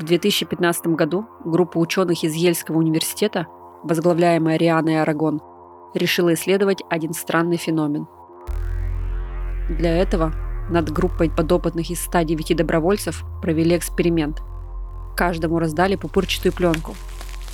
В 0.00 0.04
2015 0.04 0.86
году 0.86 1.26
группа 1.44 1.76
ученых 1.76 2.24
из 2.24 2.32
Ельского 2.32 2.78
университета, 2.78 3.46
возглавляемая 3.82 4.56
Рианой 4.56 5.02
Арагон, 5.02 5.42
решила 5.92 6.32
исследовать 6.32 6.82
один 6.88 7.12
странный 7.12 7.58
феномен. 7.58 8.08
Для 9.68 9.94
этого 9.94 10.32
над 10.70 10.90
группой 10.90 11.28
подопытных 11.28 11.90
из 11.90 12.00
109 12.00 12.56
добровольцев 12.56 13.24
провели 13.42 13.76
эксперимент. 13.76 14.40
Каждому 15.18 15.58
раздали 15.58 15.96
пупырчатую 15.96 16.54
пленку 16.54 16.94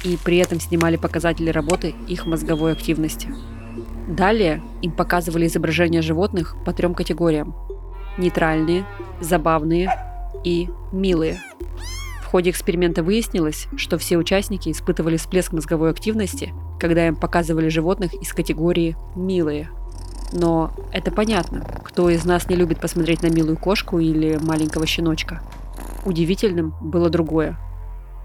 и 0.04 0.16
при 0.16 0.36
этом 0.36 0.60
снимали 0.60 0.96
показатели 0.96 1.50
работы 1.50 1.96
их 2.06 2.26
мозговой 2.26 2.74
активности. 2.74 3.28
Далее 4.06 4.62
им 4.82 4.92
показывали 4.92 5.48
изображения 5.48 6.00
животных 6.00 6.54
по 6.64 6.72
трем 6.72 6.94
категориям– 6.94 7.56
нейтральные, 8.18 8.86
забавные 9.20 9.90
и 10.44 10.70
милые. 10.92 11.40
В 12.26 12.28
ходе 12.28 12.50
эксперимента 12.50 13.04
выяснилось, 13.04 13.68
что 13.76 13.98
все 13.98 14.16
участники 14.16 14.68
испытывали 14.68 15.16
всплеск 15.16 15.52
мозговой 15.52 15.90
активности, 15.92 16.52
когда 16.80 17.06
им 17.06 17.14
показывали 17.14 17.68
животных 17.68 18.14
из 18.14 18.32
категории 18.32 18.96
«милые». 19.14 19.70
Но 20.32 20.72
это 20.92 21.12
понятно, 21.12 21.64
кто 21.84 22.10
из 22.10 22.24
нас 22.24 22.48
не 22.48 22.56
любит 22.56 22.80
посмотреть 22.80 23.22
на 23.22 23.28
милую 23.28 23.56
кошку 23.56 24.00
или 24.00 24.40
маленького 24.42 24.86
щеночка. 24.86 25.40
Удивительным 26.04 26.74
было 26.80 27.10
другое. 27.10 27.56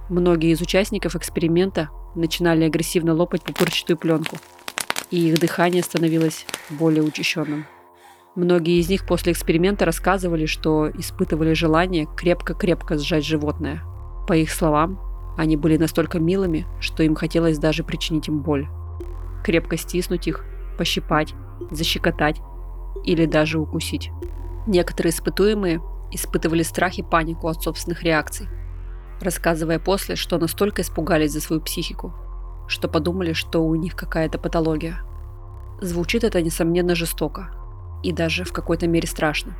Многие 0.10 0.52
из 0.52 0.62
участников 0.62 1.16
эксперимента 1.16 1.91
начинали 2.16 2.63
агрессивно 2.63 3.13
лопать 3.13 3.44
пупырчатую 3.44 3.98
пленку, 3.98 4.38
и 5.12 5.30
их 5.30 5.40
дыхание 5.40 5.84
становилось 5.84 6.48
более 6.72 7.04
учащенным. 7.04 7.68
Многие 8.34 8.80
из 8.80 8.90
них 8.90 9.05
после 9.05 9.32
эксперимента 9.32 9.86
рассказывали, 9.86 10.48
что 10.48 10.90
испытывали 10.90 11.54
желание 11.54 12.08
крепко-крепко 12.18 12.98
сжать 12.98 13.26
животное. 13.26 13.84
По 14.32 14.35
их 14.37 14.49
словам, 14.49 14.98
они 15.35 15.57
были 15.57 15.76
настолько 15.76 16.18
милыми, 16.18 16.65
что 16.79 17.04
им 17.04 17.15
хотелось 17.15 17.57
даже 17.57 17.84
причинить 17.84 18.29
им 18.29 18.40
боль. 18.40 18.70
Крепко 19.43 19.76
стиснуть 19.76 20.26
их, 20.26 20.46
пощипать, 20.77 21.34
защекотать 21.70 22.41
или 23.04 23.26
даже 23.26 23.60
укусить. 23.60 24.10
Некоторые 24.68 25.12
испытуемые 25.12 25.82
испытывали 26.13 26.63
страх 26.63 26.98
и 26.98 27.04
панику 27.04 27.49
от 27.49 27.62
собственных 27.62 28.04
реакций, 28.04 28.48
рассказывая 29.20 29.79
после, 29.79 30.15
что 30.15 30.38
настолько 30.38 30.82
испугались 30.82 31.34
за 31.34 31.41
свою 31.41 31.62
психику, 31.62 32.13
что 32.70 32.88
подумали, 32.88 33.34
что 33.34 33.66
у 33.66 33.76
них 33.76 33.98
какая-то 33.98 34.38
патология. 34.40 35.04
Звучит 35.82 36.23
это, 36.23 36.41
несомненно, 36.41 36.95
жестоко 36.95 37.51
и 38.01 38.13
даже 38.13 38.45
в 38.45 38.54
какой-то 38.54 38.88
мере 38.88 39.10
страшно. 39.10 39.57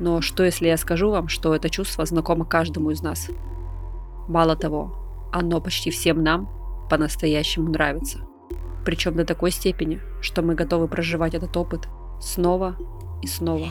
Но 0.00 0.22
что 0.22 0.44
если 0.44 0.68
я 0.68 0.78
скажу 0.78 1.10
вам, 1.10 1.28
что 1.28 1.54
это 1.54 1.68
чувство 1.68 2.06
знакомо 2.06 2.46
каждому 2.46 2.90
из 2.90 3.02
нас? 3.02 3.28
Мало 4.28 4.56
того, 4.56 5.30
оно 5.32 5.60
почти 5.60 5.90
всем 5.90 6.22
нам 6.22 6.48
по-настоящему 6.88 7.68
нравится– 7.70 8.20
причем 8.84 9.14
до 9.14 9.24
такой 9.24 9.50
степени, 9.50 10.00
что 10.20 10.42
мы 10.42 10.54
готовы 10.54 10.88
проживать 10.88 11.34
этот 11.34 11.56
опыт 11.56 11.82
снова 12.20 12.76
и 13.22 13.26
снова. 13.26 13.68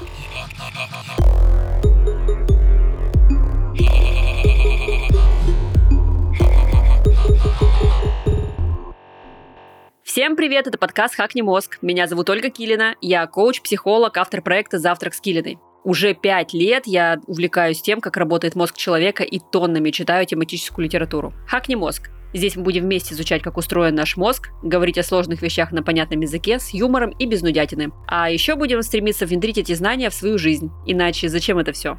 Всем 10.03 10.35
привет, 10.35 10.67
это 10.67 10.77
подкаст 10.77 11.15
«Хакни 11.15 11.41
мозг». 11.41 11.77
Меня 11.81 12.05
зовут 12.05 12.29
Ольга 12.29 12.49
Килина, 12.49 12.95
я 13.01 13.25
коуч, 13.27 13.61
психолог, 13.61 14.17
автор 14.17 14.41
проекта 14.41 14.77
«Завтрак 14.77 15.13
с 15.13 15.21
Килиной». 15.21 15.57
Уже 15.83 16.13
пять 16.13 16.53
лет 16.53 16.83
я 16.85 17.19
увлекаюсь 17.27 17.81
тем, 17.81 18.01
как 18.01 18.17
работает 18.17 18.55
мозг 18.55 18.77
человека 18.77 19.23
и 19.23 19.39
тоннами 19.39 19.89
читаю 19.91 20.25
тематическую 20.25 20.85
литературу. 20.85 21.33
«Хакни 21.47 21.75
мозг» 21.75 22.09
Здесь 22.33 22.55
мы 22.55 22.63
будем 22.63 22.83
вместе 22.83 23.13
изучать, 23.13 23.41
как 23.41 23.57
устроен 23.57 23.93
наш 23.93 24.15
мозг, 24.15 24.51
говорить 24.63 24.97
о 24.97 25.03
сложных 25.03 25.41
вещах 25.41 25.73
на 25.73 25.83
понятном 25.83 26.21
языке, 26.21 26.59
с 26.59 26.69
юмором 26.69 27.09
и 27.19 27.25
без 27.25 27.41
нудятины. 27.41 27.91
А 28.07 28.29
еще 28.29 28.55
будем 28.55 28.81
стремиться 28.83 29.25
внедрить 29.25 29.57
эти 29.57 29.73
знания 29.73 30.09
в 30.09 30.13
свою 30.13 30.37
жизнь. 30.37 30.71
Иначе 30.85 31.27
зачем 31.27 31.57
это 31.57 31.73
все? 31.73 31.97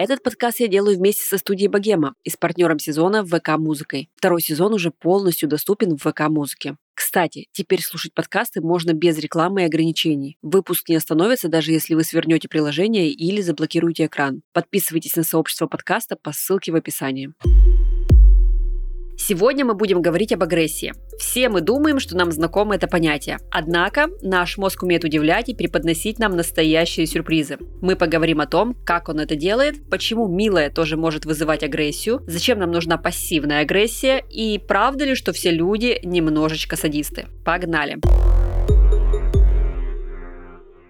Этот 0.00 0.22
подкаст 0.22 0.60
я 0.60 0.68
делаю 0.68 0.96
вместе 0.96 1.24
со 1.24 1.38
студией 1.38 1.66
Богема 1.68 2.14
и 2.22 2.30
с 2.30 2.36
партнером 2.36 2.78
сезона 2.78 3.26
ВК 3.26 3.58
Музыкой. 3.58 4.08
Второй 4.14 4.40
сезон 4.40 4.72
уже 4.72 4.92
полностью 4.92 5.48
доступен 5.48 5.96
в 5.96 6.08
ВК 6.08 6.28
Музыке. 6.28 6.76
Кстати, 6.94 7.48
теперь 7.50 7.82
слушать 7.82 8.14
подкасты 8.14 8.60
можно 8.60 8.92
без 8.92 9.18
рекламы 9.18 9.62
и 9.62 9.64
ограничений. 9.64 10.38
Выпуск 10.40 10.88
не 10.88 10.94
остановится, 10.94 11.48
даже 11.48 11.72
если 11.72 11.94
вы 11.94 12.04
свернете 12.04 12.48
приложение 12.48 13.10
или 13.10 13.40
заблокируете 13.40 14.06
экран. 14.06 14.42
Подписывайтесь 14.52 15.16
на 15.16 15.24
сообщество 15.24 15.66
подкаста 15.66 16.14
по 16.14 16.30
ссылке 16.30 16.70
в 16.70 16.76
описании. 16.76 17.32
Сегодня 19.20 19.64
мы 19.64 19.74
будем 19.74 20.00
говорить 20.00 20.32
об 20.32 20.44
агрессии. 20.44 20.94
Все 21.18 21.48
мы 21.48 21.60
думаем, 21.60 21.98
что 21.98 22.16
нам 22.16 22.30
знакомо 22.30 22.76
это 22.76 22.86
понятие. 22.86 23.38
Однако 23.50 24.06
наш 24.22 24.56
мозг 24.56 24.84
умеет 24.84 25.02
удивлять 25.04 25.48
и 25.48 25.54
преподносить 25.54 26.20
нам 26.20 26.36
настоящие 26.36 27.04
сюрпризы. 27.04 27.58
Мы 27.82 27.96
поговорим 27.96 28.40
о 28.40 28.46
том, 28.46 28.74
как 28.86 29.08
он 29.08 29.18
это 29.18 29.34
делает, 29.34 29.90
почему 29.90 30.28
милое 30.28 30.70
тоже 30.70 30.96
может 30.96 31.26
вызывать 31.26 31.64
агрессию, 31.64 32.22
зачем 32.28 32.60
нам 32.60 32.70
нужна 32.70 32.96
пассивная 32.96 33.62
агрессия 33.62 34.24
и 34.30 34.58
правда 34.58 35.04
ли, 35.04 35.14
что 35.16 35.32
все 35.32 35.50
люди 35.50 35.98
немножечко 36.04 36.76
садисты. 36.76 37.26
Погнали! 37.44 37.98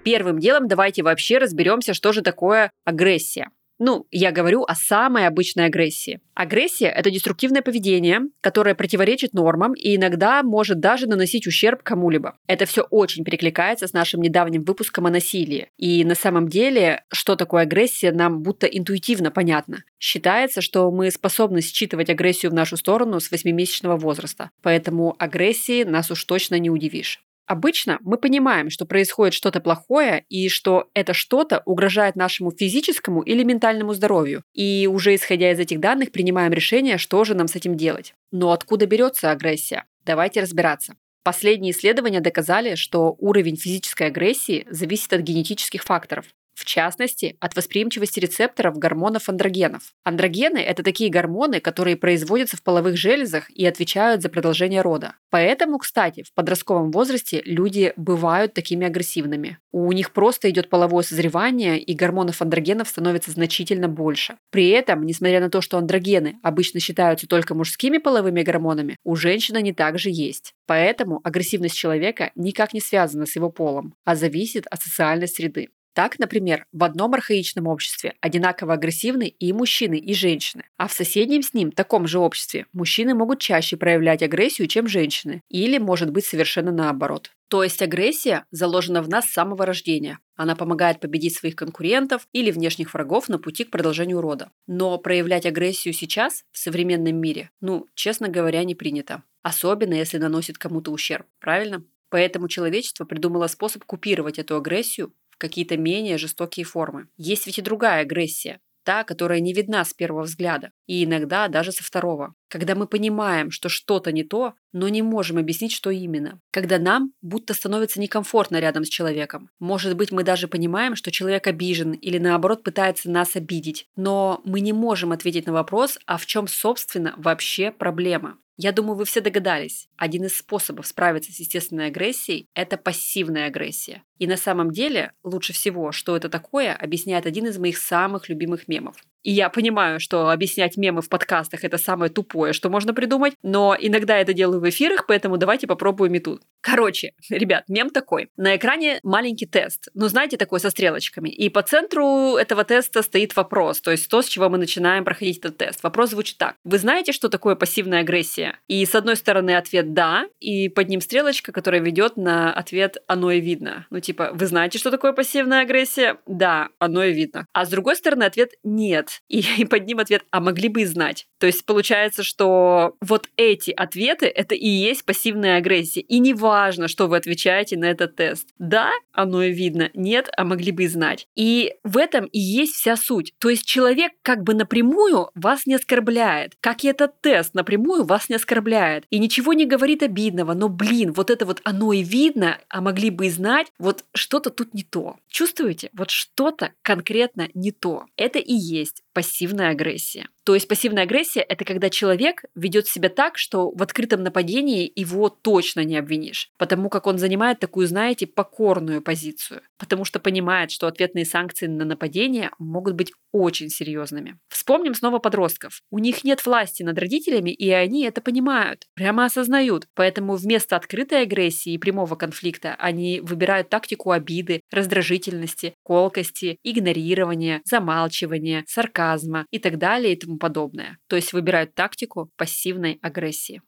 Первым 0.04 0.38
делом 0.38 0.68
давайте 0.68 1.02
вообще 1.02 1.38
разберемся, 1.38 1.92
что 1.92 2.12
же 2.12 2.22
такое 2.22 2.70
агрессия. 2.84 3.48
Ну, 3.78 4.06
я 4.10 4.32
говорю 4.32 4.64
о 4.64 4.74
самой 4.74 5.26
обычной 5.26 5.66
агрессии. 5.66 6.20
Агрессия– 6.34 6.88
это 6.96 7.10
деструктивное 7.10 7.62
поведение, 7.62 8.22
которое 8.40 8.74
противоречит 8.74 9.34
нормам 9.34 9.74
и 9.74 9.96
иногда 9.96 10.42
может 10.42 10.80
даже 10.80 11.06
наносить 11.06 11.46
ущерб 11.46 11.82
кому-либо. 11.82 12.36
Это 12.48 12.66
все 12.66 12.82
очень 12.82 13.24
перекликается 13.24 13.86
с 13.86 13.92
нашим 13.92 14.20
недавним 14.20 14.64
выпуском 14.64 15.06
о 15.06 15.10
насилии. 15.10 15.68
И 15.76 16.04
на 16.04 16.16
самом 16.16 16.48
деле, 16.48 17.04
что 17.12 17.36
такое 17.36 17.62
агрессия, 17.62 18.10
нам 18.10 18.42
будто 18.42 18.66
интуитивно 18.66 19.30
понятно. 19.30 19.84
Считается, 20.00 20.60
что 20.60 20.90
мы 20.90 21.10
способны 21.10 21.60
считывать 21.60 22.10
агрессию 22.10 22.50
в 22.50 22.54
нашу 22.54 22.76
сторону 22.76 23.20
с 23.20 23.30
8-месячного 23.32 23.96
возраста. 23.96 24.50
Поэтому 24.62 25.14
агрессии 25.18 25.84
нас 25.84 26.10
уж 26.10 26.24
точно 26.24 26.58
не 26.58 26.70
удивишь. 26.70 27.20
Обычно 27.48 27.98
мы 28.02 28.18
понимаем, 28.18 28.68
что 28.68 28.84
происходит 28.84 29.32
что-то 29.32 29.60
плохое 29.60 30.26
и 30.28 30.50
что 30.50 30.90
это 30.92 31.14
что-то 31.14 31.62
угрожает 31.64 32.14
нашему 32.14 32.50
физическому 32.50 33.22
или 33.22 33.42
ментальному 33.42 33.94
здоровью. 33.94 34.42
И 34.52 34.86
уже 34.86 35.14
исходя 35.14 35.50
из 35.50 35.58
этих 35.58 35.80
данных 35.80 36.12
принимаем 36.12 36.52
решение, 36.52 36.98
что 36.98 37.24
же 37.24 37.34
нам 37.34 37.48
с 37.48 37.56
этим 37.56 37.74
делать. 37.74 38.12
Но 38.30 38.52
откуда 38.52 38.84
берется 38.84 39.30
агрессия? 39.30 39.84
Давайте 40.04 40.42
разбираться. 40.42 40.94
Последние 41.24 41.72
исследования 41.72 42.20
доказали, 42.20 42.74
что 42.74 43.16
уровень 43.18 43.56
физической 43.56 44.08
агрессии 44.08 44.66
зависит 44.70 45.10
от 45.14 45.22
генетических 45.22 45.82
факторов 45.84 46.26
в 46.58 46.64
частности, 46.64 47.36
от 47.38 47.54
восприимчивости 47.54 48.18
рецепторов 48.18 48.78
гормонов 48.78 49.28
андрогенов. 49.28 49.94
Андрогены– 50.02 50.58
это 50.58 50.82
такие 50.82 51.08
гормоны, 51.08 51.60
которые 51.60 51.96
производятся 51.96 52.56
в 52.56 52.64
половых 52.64 52.96
железах 52.96 53.48
и 53.50 53.64
отвечают 53.64 54.22
за 54.22 54.28
продолжение 54.28 54.82
рода. 54.82 55.14
Поэтому, 55.30 55.78
кстати, 55.78 56.24
в 56.24 56.34
подростковом 56.34 56.90
возрасте 56.90 57.42
люди 57.44 57.92
бывают 57.96 58.54
такими 58.54 58.88
агрессивными. 58.88 59.58
У 59.70 59.92
них 59.92 60.12
просто 60.12 60.50
идет 60.50 60.68
половое 60.68 61.04
созревание, 61.04 61.78
и 61.78 61.94
гормонов 61.94 62.42
андрогенов 62.42 62.88
становится 62.88 63.30
значительно 63.30 63.88
больше. 63.88 64.36
При 64.50 64.70
этом, 64.70 65.06
несмотря 65.06 65.40
на 65.40 65.50
то, 65.50 65.60
что 65.60 65.78
андрогены 65.78 66.40
обычно 66.42 66.80
считаются 66.80 67.28
только 67.28 67.54
мужскими 67.54 67.98
половыми 67.98 68.42
гормонами, 68.42 68.96
у 69.04 69.14
женщины 69.14 69.58
они 69.58 69.72
также 69.72 70.10
есть. 70.10 70.54
Поэтому 70.66 71.20
агрессивность 71.22 71.76
человека 71.76 72.32
никак 72.34 72.74
не 72.74 72.80
связана 72.80 73.26
с 73.26 73.36
его 73.36 73.48
полом, 73.48 73.94
а 74.04 74.16
зависит 74.16 74.66
от 74.66 74.82
социальной 74.82 75.28
среды. 75.28 75.68
Так, 75.98 76.20
например, 76.20 76.64
в 76.70 76.84
одном 76.84 77.14
архаичном 77.14 77.66
обществе 77.66 78.14
одинаково 78.20 78.74
агрессивны 78.74 79.26
и 79.26 79.52
мужчины, 79.52 79.98
и 79.98 80.14
женщины, 80.14 80.62
а 80.76 80.86
в 80.86 80.92
соседнем 80.92 81.42
с 81.42 81.54
ним, 81.54 81.72
таком 81.72 82.06
же 82.06 82.20
обществе, 82.20 82.66
мужчины 82.72 83.16
могут 83.16 83.40
чаще 83.40 83.76
проявлять 83.76 84.22
агрессию, 84.22 84.68
чем 84.68 84.86
женщины, 84.86 85.42
или 85.48 85.78
может 85.78 86.12
быть 86.12 86.24
совершенно 86.24 86.70
наоборот. 86.70 87.32
То 87.48 87.64
есть 87.64 87.82
агрессия 87.82 88.44
заложена 88.52 89.02
в 89.02 89.08
нас 89.08 89.24
с 89.24 89.32
самого 89.32 89.66
рождения. 89.66 90.20
Она 90.36 90.54
помогает 90.54 91.00
победить 91.00 91.36
своих 91.36 91.56
конкурентов 91.56 92.28
или 92.32 92.52
внешних 92.52 92.94
врагов 92.94 93.28
на 93.28 93.40
пути 93.40 93.64
к 93.64 93.72
продолжению 93.72 94.20
рода. 94.20 94.52
Но 94.68 94.98
проявлять 94.98 95.46
агрессию 95.46 95.92
сейчас, 95.92 96.44
в 96.52 96.58
современном 96.58 97.16
мире, 97.16 97.50
ну, 97.60 97.88
честно 97.96 98.28
говоря, 98.28 98.62
не 98.62 98.76
принято. 98.76 99.24
Особенно, 99.42 99.94
если 99.94 100.18
наносит 100.18 100.58
кому-то 100.58 100.92
ущерб, 100.92 101.26
правильно? 101.40 101.82
Поэтому 102.08 102.46
человечество 102.46 103.04
придумало 103.04 103.48
способ 103.48 103.84
купировать 103.84 104.38
эту 104.38 104.56
агрессию 104.56 105.12
какие-то 105.38 105.76
менее 105.76 106.18
жестокие 106.18 106.64
формы. 106.64 107.08
Есть 107.16 107.46
ведь 107.46 107.58
и 107.58 107.62
другая 107.62 108.02
агрессия. 108.02 108.60
та, 108.88 109.04
которая 109.04 109.40
не 109.40 109.52
видна 109.52 109.84
с 109.84 109.92
первого 109.92 110.22
взгляда, 110.22 110.70
и 110.86 111.04
иногда 111.04 111.48
даже 111.48 111.72
со 111.72 111.84
второго. 111.84 112.32
Когда 112.48 112.74
мы 112.74 112.86
понимаем, 112.86 113.50
что 113.50 113.68
что-то 113.68 114.12
не 114.12 114.24
то, 114.24 114.54
но 114.72 114.88
не 114.88 115.02
можем 115.02 115.36
объяснить, 115.36 115.72
что 115.72 115.90
именно. 115.90 116.40
Когда 116.50 116.78
нам 116.78 117.12
будто 117.20 117.52
становится 117.52 118.00
некомфортно 118.00 118.58
рядом 118.60 118.84
с 118.84 118.88
человеком. 118.88 119.50
Может 119.58 119.94
быть, 119.94 120.10
мы 120.10 120.22
даже 120.22 120.48
понимаем, 120.48 120.96
что 120.96 121.10
человек 121.10 121.46
обижен 121.46 121.92
или 121.92 122.16
наоборот 122.16 122.62
пытается 122.62 123.10
нас 123.10 123.36
обидеть, 123.36 123.86
но 123.94 124.40
мы 124.46 124.60
не 124.60 124.72
можем 124.72 125.12
ответить 125.12 125.46
на 125.46 125.52
вопрос, 125.52 125.98
а 126.06 126.16
в 126.16 126.24
чем, 126.24 126.48
собственно, 126.48 127.12
вообще 127.18 127.70
проблема. 127.70 128.38
Я 128.60 128.72
думаю, 128.72 128.96
вы 128.96 129.04
все 129.04 129.20
догадались. 129.20 129.88
Один 129.96 130.24
из 130.24 130.36
способов 130.36 130.88
справиться 130.88 131.32
с 131.32 131.38
естественной 131.38 131.86
агрессией– 131.86 132.48
это 132.54 132.76
пассивная 132.76 133.46
агрессия. 133.46 134.02
И 134.18 134.26
на 134.26 134.36
самом 134.36 134.72
деле 134.72 135.12
лучше 135.22 135.52
всего, 135.52 135.92
что 135.92 136.16
это 136.16 136.28
такое, 136.28 136.74
объясняет 136.74 137.24
один 137.24 137.46
из 137.46 137.56
моих 137.56 137.78
самых 137.78 138.28
любимых 138.28 138.66
мемов. 138.66 138.96
И 139.22 139.32
я 139.32 139.48
понимаю, 139.48 140.00
что 140.00 140.30
объяснять 140.30 140.76
мемы 140.76 141.02
в 141.02 141.08
подкастах 141.08 141.64
это 141.64 141.78
самое 141.78 142.10
тупое, 142.10 142.52
что 142.52 142.70
можно 142.70 142.94
придумать, 142.94 143.34
но 143.42 143.76
иногда 143.78 144.18
это 144.18 144.32
делаю 144.32 144.60
в 144.60 144.68
эфирах, 144.68 145.06
поэтому 145.06 145.36
давайте 145.36 145.66
попробуем 145.66 146.14
и 146.14 146.18
тут. 146.18 146.42
Короче, 146.60 147.12
ребят, 147.30 147.64
мем 147.68 147.90
такой. 147.90 148.30
На 148.36 148.56
экране 148.56 149.00
маленький 149.02 149.46
тест, 149.46 149.88
ну 149.94 150.08
знаете, 150.08 150.36
такой 150.36 150.60
со 150.60 150.70
стрелочками. 150.70 151.28
И 151.28 151.48
по 151.48 151.62
центру 151.62 152.36
этого 152.36 152.64
теста 152.64 153.02
стоит 153.02 153.34
вопрос, 153.36 153.80
то 153.80 153.90
есть 153.90 154.08
то, 154.08 154.22
с 154.22 154.26
чего 154.26 154.48
мы 154.48 154.58
начинаем 154.58 155.04
проходить 155.04 155.38
этот 155.38 155.56
тест. 155.58 155.82
Вопрос 155.82 156.10
звучит 156.10 156.38
так. 156.38 156.56
Вы 156.64 156.78
знаете, 156.78 157.12
что 157.12 157.28
такое 157.28 157.54
пассивная 157.54 158.00
агрессия? 158.00 158.58
И 158.66 158.84
с 158.84 158.94
одной 158.94 159.16
стороны 159.16 159.56
ответ 159.56 159.92
«да», 159.94 160.26
и 160.40 160.68
под 160.68 160.88
ним 160.88 161.00
стрелочка, 161.00 161.52
которая 161.52 161.80
ведет 161.80 162.16
на 162.16 162.52
ответ 162.52 162.98
«оно 163.06 163.30
и 163.30 163.40
видно». 163.40 163.86
Ну 163.90 164.00
типа, 164.00 164.30
вы 164.32 164.46
знаете, 164.46 164.78
что 164.78 164.90
такое 164.90 165.12
пассивная 165.12 165.62
агрессия? 165.62 166.18
Да, 166.26 166.68
оно 166.78 167.04
и 167.04 167.12
видно. 167.12 167.46
А 167.52 167.64
с 167.64 167.68
другой 167.68 167.96
стороны 167.96 168.24
ответ 168.24 168.52
«нет». 168.62 169.17
И, 169.28 169.44
и 169.58 169.64
под 169.64 169.86
ним 169.86 169.98
ответ 169.98 170.24
«а 170.30 170.40
могли 170.40 170.68
бы 170.68 170.82
и 170.82 170.86
знать». 170.86 171.26
То 171.38 171.46
есть 171.46 171.64
получается, 171.64 172.22
что 172.22 172.94
вот 173.00 173.28
эти 173.36 173.70
ответы— 173.70 174.26
это 174.34 174.54
и 174.54 174.68
есть 174.68 175.04
пассивная 175.04 175.58
агрессия. 175.58 176.00
И 176.00 176.18
не 176.18 176.34
важно, 176.34 176.88
что 176.88 177.06
вы 177.06 177.16
отвечаете 177.16 177.76
на 177.76 177.86
этот 177.86 178.16
тест. 178.16 178.48
Да, 178.58 178.90
оно 179.12 179.42
и 179.42 179.52
видно. 179.52 179.90
Нет, 179.94 180.28
а 180.36 180.44
могли 180.44 180.72
бы 180.72 180.84
и 180.84 180.88
знать. 180.88 181.26
И 181.36 181.74
в 181.84 181.96
этом 181.96 182.26
и 182.26 182.38
есть 182.38 182.74
вся 182.74 182.96
суть. 182.96 183.32
То 183.38 183.48
есть 183.48 183.66
человек 183.66 184.12
как 184.22 184.42
бы 184.42 184.54
напрямую 184.54 185.30
вас 185.34 185.66
не 185.66 185.74
оскорбляет, 185.74 186.54
как 186.60 186.84
и 186.84 186.88
этот 186.88 187.20
тест 187.20 187.54
напрямую 187.54 188.04
вас 188.04 188.28
не 188.28 188.36
оскорбляет. 188.36 189.04
И 189.10 189.18
ничего 189.18 189.52
не 189.52 189.66
говорит 189.66 190.02
обидного, 190.02 190.54
но, 190.54 190.68
блин, 190.68 191.12
вот 191.12 191.30
это 191.30 191.46
вот 191.46 191.60
оно 191.64 191.92
и 191.92 192.02
видно, 192.02 192.58
а 192.68 192.80
могли 192.80 193.10
бы 193.10 193.26
и 193.26 193.30
знать, 193.30 193.68
вот 193.78 194.04
что-то 194.14 194.50
тут 194.50 194.74
не 194.74 194.82
то. 194.82 195.16
Чувствуете? 195.28 195.90
Вот 195.92 196.10
что-то 196.10 196.72
конкретно 196.82 197.48
не 197.54 197.70
то. 197.70 198.06
Это 198.16 198.38
и 198.38 198.54
есть 198.54 199.02
пассивная 199.18 199.70
агрессия. 199.70 200.28
То 200.48 200.54
есть 200.54 200.66
пассивная 200.66 201.02
агрессия– 201.02 201.40
это 201.48 201.66
когда 201.66 201.90
человек 201.90 202.42
ведет 202.54 202.86
себя 202.86 203.10
так, 203.10 203.36
что 203.36 203.70
в 203.70 203.82
открытом 203.82 204.22
нападении 204.22 204.90
его 204.94 205.28
точно 205.28 205.84
не 205.84 205.98
обвинишь, 205.98 206.48
потому 206.56 206.88
как 206.88 207.06
он 207.06 207.18
занимает 207.18 207.60
такую, 207.60 207.86
знаете, 207.86 208.26
покорную 208.26 209.02
позицию, 209.02 209.60
потому 209.76 210.06
что 210.06 210.20
понимает, 210.20 210.70
что 210.70 210.86
ответные 210.86 211.26
санкции 211.26 211.66
на 211.66 211.84
нападение 211.84 212.50
могут 212.58 212.94
быть 212.94 213.12
очень 213.30 213.68
серьезными. 213.68 214.38
Вспомним 214.48 214.94
снова 214.94 215.18
подростков. 215.18 215.82
У 215.90 215.98
них 215.98 216.24
нет 216.24 216.44
власти 216.46 216.82
над 216.82 216.98
родителями, 216.98 217.50
и 217.50 217.70
они 217.70 218.04
это 218.04 218.22
понимают, 218.22 218.86
прямо 218.94 219.26
осознают. 219.26 219.86
Поэтому 219.94 220.36
вместо 220.36 220.76
открытой 220.76 221.22
агрессии 221.22 221.74
и 221.74 221.78
прямого 221.78 222.16
конфликта 222.16 222.74
они 222.78 223.20
выбирают 223.20 223.68
тактику 223.68 224.12
обиды, 224.12 224.62
раздражительности, 224.70 225.74
колкости, 225.82 226.56
игнорирования, 226.64 227.60
замалчивания, 227.64 228.64
сарказма 228.66 229.44
и 229.50 229.58
так 229.58 229.76
далее 229.76 230.14
и 230.14 230.16
тому 230.16 230.37
подобное. 230.38 230.98
То 231.06 231.16
есть 231.16 231.32
выбирают 231.32 231.74
тактику 231.74 232.30
пассивной 232.36 232.98
агрессии. 233.02 233.62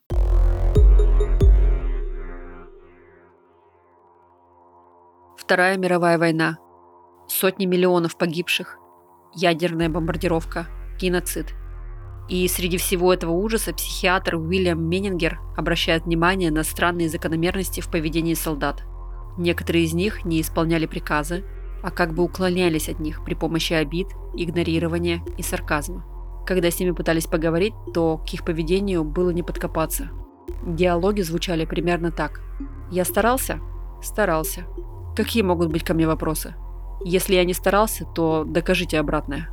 Вторая 5.37 5.77
мировая 5.79 6.19
война. 6.19 6.59
Сотни 7.29 7.67
миллионов 7.67 8.17
погибших. 8.17 8.79
Ядерная 9.35 9.89
бомбардировка. 9.89 10.69
Геноцид. 11.01 11.55
И 12.29 12.47
среди 12.47 12.77
всего 12.77 13.13
этого 13.13 13.33
ужаса 13.33 13.75
психиатр 13.75 14.37
Уильям 14.37 14.89
Меннингер 14.89 15.41
обращает 15.57 16.05
внимание 16.05 16.53
на 16.53 16.63
странные 16.63 17.09
закономерности 17.09 17.81
в 17.81 17.91
поведении 17.91 18.35
солдат. 18.35 18.85
Некоторые 19.37 19.85
из 19.85 19.95
них 19.95 20.25
не 20.25 20.41
исполняли 20.41 20.87
приказы, 20.87 21.45
а 21.83 21.91
как 21.91 22.15
бы 22.15 22.23
уклонялись 22.23 22.89
от 22.89 23.01
них 23.01 23.25
при 23.25 23.35
помощи 23.35 23.73
обид, 23.73 24.09
игнорирования 24.37 25.25
и 25.39 25.43
сарказма. 25.43 26.05
Когда 26.47 26.71
с 26.71 26.81
ними 26.81 26.93
пытались 26.93 27.27
поговорить, 27.27 27.75
то 27.93 28.19
к 28.19 28.33
их 28.33 28.45
поведению 28.45 29.05
было 29.05 29.31
не 29.31 29.43
подкопаться. 29.43 30.11
Диалоги 30.67 31.21
звучали 31.23 31.65
примерно 31.65 32.11
так. 32.11 32.41
«Я 32.91 33.05
старался?» 33.05 33.61
«Старался. 34.03 34.65
Какие 35.15 35.43
могут 35.43 35.71
быть 35.71 35.85
ко 35.85 35.95
мне 35.95 36.07
вопросы? 36.07 36.55
Если 37.05 37.35
я 37.35 37.45
не 37.45 37.53
старался, 37.53 38.07
то 38.07 38.45
докажите 38.45 38.99
обратное». 38.99 39.51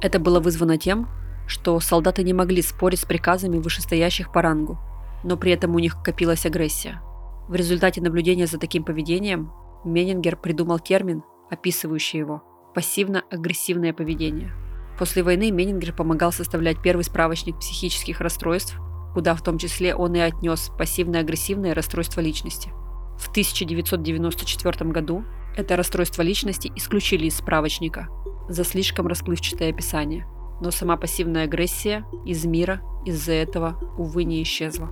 Это 0.00 0.18
было 0.18 0.40
вызвано 0.40 0.78
тем, 0.78 1.08
что 1.46 1.78
солдаты 1.78 2.22
не 2.22 2.32
могли 2.32 2.62
спорить 2.62 3.00
с 3.00 3.04
приказами 3.04 3.58
вышестоящих 3.58 4.32
по 4.32 4.40
рангу, 4.40 4.78
но 5.22 5.36
при 5.36 5.52
этом 5.52 5.74
у 5.74 5.78
них 5.78 6.02
копилась 6.02 6.46
агрессия. 6.46 7.02
В 7.48 7.54
результате 7.54 8.00
наблюдения 8.00 8.46
за 8.46 8.58
таким 8.58 8.82
поведением 8.82 9.52
Меннингер 9.84 10.36
придумал 10.36 10.78
термин, 10.78 11.22
описывающий 11.50 12.20
его– 12.20 12.42
пассивно-агрессивное 12.74 13.92
поведение– 13.92 14.52
После 15.02 15.24
войны 15.24 15.50
Меннингер 15.50 15.92
помогал 15.92 16.30
составлять 16.30 16.80
первый 16.80 17.02
справочник 17.02 17.58
психических 17.58 18.20
расстройств, 18.20 18.76
куда 19.14 19.34
в 19.34 19.42
том 19.42 19.58
числе 19.58 19.96
он 19.96 20.14
и 20.14 20.20
отнес 20.20 20.70
пассивно-агрессивное 20.78 21.74
расстройство 21.74 22.20
личности. 22.20 22.70
В 23.18 23.28
1994 23.30 24.90
году 24.92 25.24
это 25.56 25.74
расстройство 25.74 26.22
личности 26.22 26.70
исключили 26.76 27.26
из 27.26 27.38
справочника 27.38 28.06
за 28.48 28.62
слишком 28.62 29.08
расплывчатое 29.08 29.70
описание, 29.70 30.24
но 30.60 30.70
сама 30.70 30.96
пассивная 30.96 31.46
агрессия 31.46 32.06
из 32.24 32.44
мира 32.44 32.80
из-за 33.04 33.32
этого, 33.32 33.80
увы, 33.98 34.22
не 34.22 34.40
исчезла. 34.44 34.88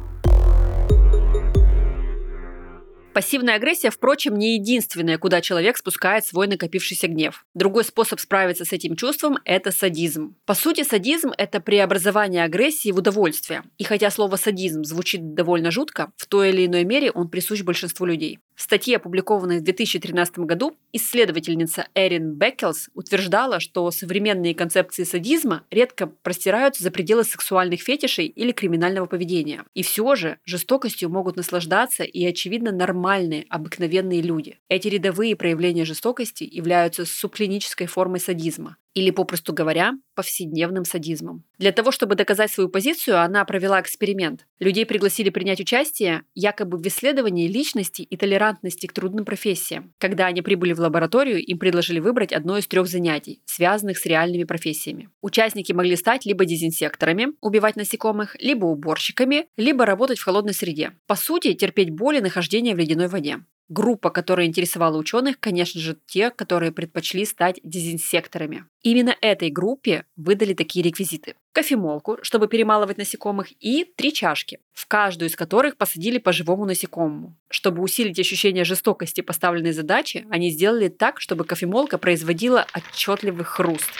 Пассивная 3.12 3.56
агрессия, 3.56 3.90
впрочем, 3.90 4.36
не 4.36 4.54
единственная, 4.54 5.18
куда 5.18 5.40
человек 5.40 5.76
спускает 5.76 6.24
свой 6.24 6.46
накопившийся 6.46 7.08
гнев. 7.08 7.44
Другой 7.54 7.82
способ 7.82 8.20
справиться 8.20 8.64
с 8.64 8.72
этим 8.72 8.94
чувством– 8.94 9.38
это 9.44 9.72
садизм. 9.72 10.36
По 10.46 10.54
сути, 10.54 10.84
садизм– 10.84 11.32
это 11.36 11.60
преобразование 11.60 12.44
агрессии 12.44 12.92
в 12.92 12.98
удовольствие. 12.98 13.64
И 13.78 13.84
хотя 13.84 14.10
слово 14.10 14.36
«садизм» 14.36 14.84
звучит 14.84 15.34
довольно 15.34 15.72
жутко, 15.72 16.12
в 16.16 16.26
той 16.26 16.50
или 16.50 16.66
иной 16.66 16.84
мере 16.84 17.10
он 17.10 17.28
присущ 17.28 17.62
большинству 17.62 18.06
людей. 18.06 18.38
В 18.54 18.62
статье, 18.62 18.96
опубликованной 18.98 19.58
в 19.58 19.64
2013 19.64 20.40
году, 20.40 20.76
исследовательница 20.92 21.88
Эрин 21.94 22.34
Беккелс 22.34 22.90
утверждала, 22.94 23.58
что 23.58 23.90
современные 23.90 24.54
концепции 24.54 25.02
садизма 25.04 25.64
редко 25.70 26.06
простираются 26.06 26.85
за 26.85 26.90
пределы 26.90 27.25
сексуальных 27.25 27.80
фетишей 27.80 28.26
или 28.26 28.52
криминального 28.52 29.06
поведения. 29.06 29.64
И 29.75 29.82
все 29.82 30.14
же 30.14 30.38
жестокостью 30.44 31.08
могут 31.08 31.37
наслаждаться 31.37 32.04
и, 32.04 32.25
очевидно, 32.25 32.70
нормальные, 33.00 33.47
обыкновенные 33.49 34.21
люди. 34.21 34.59
Эти 34.69 34.88
рядовые 34.88 35.35
проявления 35.35 35.85
жестокости 35.85 36.45
являются 36.45 37.07
субклинической 37.07 37.87
формой 37.87 38.21
садизма, 38.21 38.76
или, 38.94 39.11
попросту 39.11 39.52
говоря, 39.52 39.94
повседневным 40.14 40.85
садизмом. 40.85 41.44
Для 41.59 41.73
того, 41.73 41.92
чтобы 41.92 42.14
доказать 42.14 42.50
свою 42.50 42.68
позицию, 42.68 43.20
она 43.20 43.44
провела 43.44 43.80
эксперимент. 43.80 44.47
Людей 44.59 44.85
пригласили 44.85 45.30
принять 45.30 45.61
участие 45.61 46.23
якобы 46.35 46.78
в 46.78 46.87
исследовании 46.87 47.49
личности 47.49 48.02
и 48.02 48.16
толерантности 48.16 48.87
к 48.87 48.92
трудным 48.92 49.25
профессиям. 49.25 49.92
Когда 49.99 50.26
они 50.26 50.42
прибыли 50.42 50.73
в 50.73 50.80
лабораторию, 50.80 51.38
им 51.38 51.59
предложили 51.59 52.00
выбрать 52.00 52.32
одно 52.32 52.59
из 52.59 52.66
трех 52.66 52.87
занятий, 52.88 53.40
связанных 53.44 53.99
с 53.99 54.06
реальными 54.06 54.44
профессиями. 54.44 55.09
Участники 55.20 55.73
могли 55.73 55.97
стать 55.97 56.26
либо 56.26 56.44
дезинсекторами, 56.44 57.28
убивать 57.40 57.76
насекомых, 57.76 58.37
либо 58.40 58.66
уборщиками, 58.66 59.47
либо 59.56 59.87
работать 59.87 60.18
в 60.18 60.25
холодной 60.25 60.54
среде. 60.54 60.92
По 61.06 61.14
сути, 61.14 61.54
терпеть 61.54 61.90
боль 61.90 62.16
и 62.16 62.20
нахождение 62.20 62.75
в 62.75 62.78
ледяной 62.78 63.09
воде. 63.09 63.40
Группа, 63.70 64.10
которая 64.10 64.48
интересовала 64.48 64.98
ученых, 64.98 65.38
конечно 65.38 65.80
же, 65.80 65.96
те, 66.06 66.30
которые 66.30 66.72
предпочли 66.72 67.24
стать 67.24 67.60
дезинсекторами. 67.62 68.64
Именно 68.82 69.14
этой 69.20 69.48
группе 69.48 70.06
выдали 70.16 70.54
такие 70.54 70.84
реквизиты. 70.84 71.36
Кофемолку, 71.52 72.18
чтобы 72.22 72.48
перемалывать 72.48 72.98
насекомых, 72.98 73.52
и 73.60 73.84
три 73.84 74.12
чашки, 74.12 74.58
в 74.72 74.88
каждую 74.88 75.28
из 75.28 75.36
которых 75.36 75.76
посадили 75.76 76.18
по 76.18 76.32
живому 76.32 76.64
насекомому. 76.64 77.36
Чтобы 77.48 77.80
усилить 77.80 78.18
ощущение 78.18 78.64
жестокости 78.64 79.20
поставленной 79.20 79.72
задачи, 79.72 80.26
они 80.30 80.50
сделали 80.50 80.88
так, 80.88 81.20
чтобы 81.20 81.44
кофемолка 81.44 81.96
производила 81.96 82.66
отчетливый 82.72 83.44
хруст. 83.44 83.92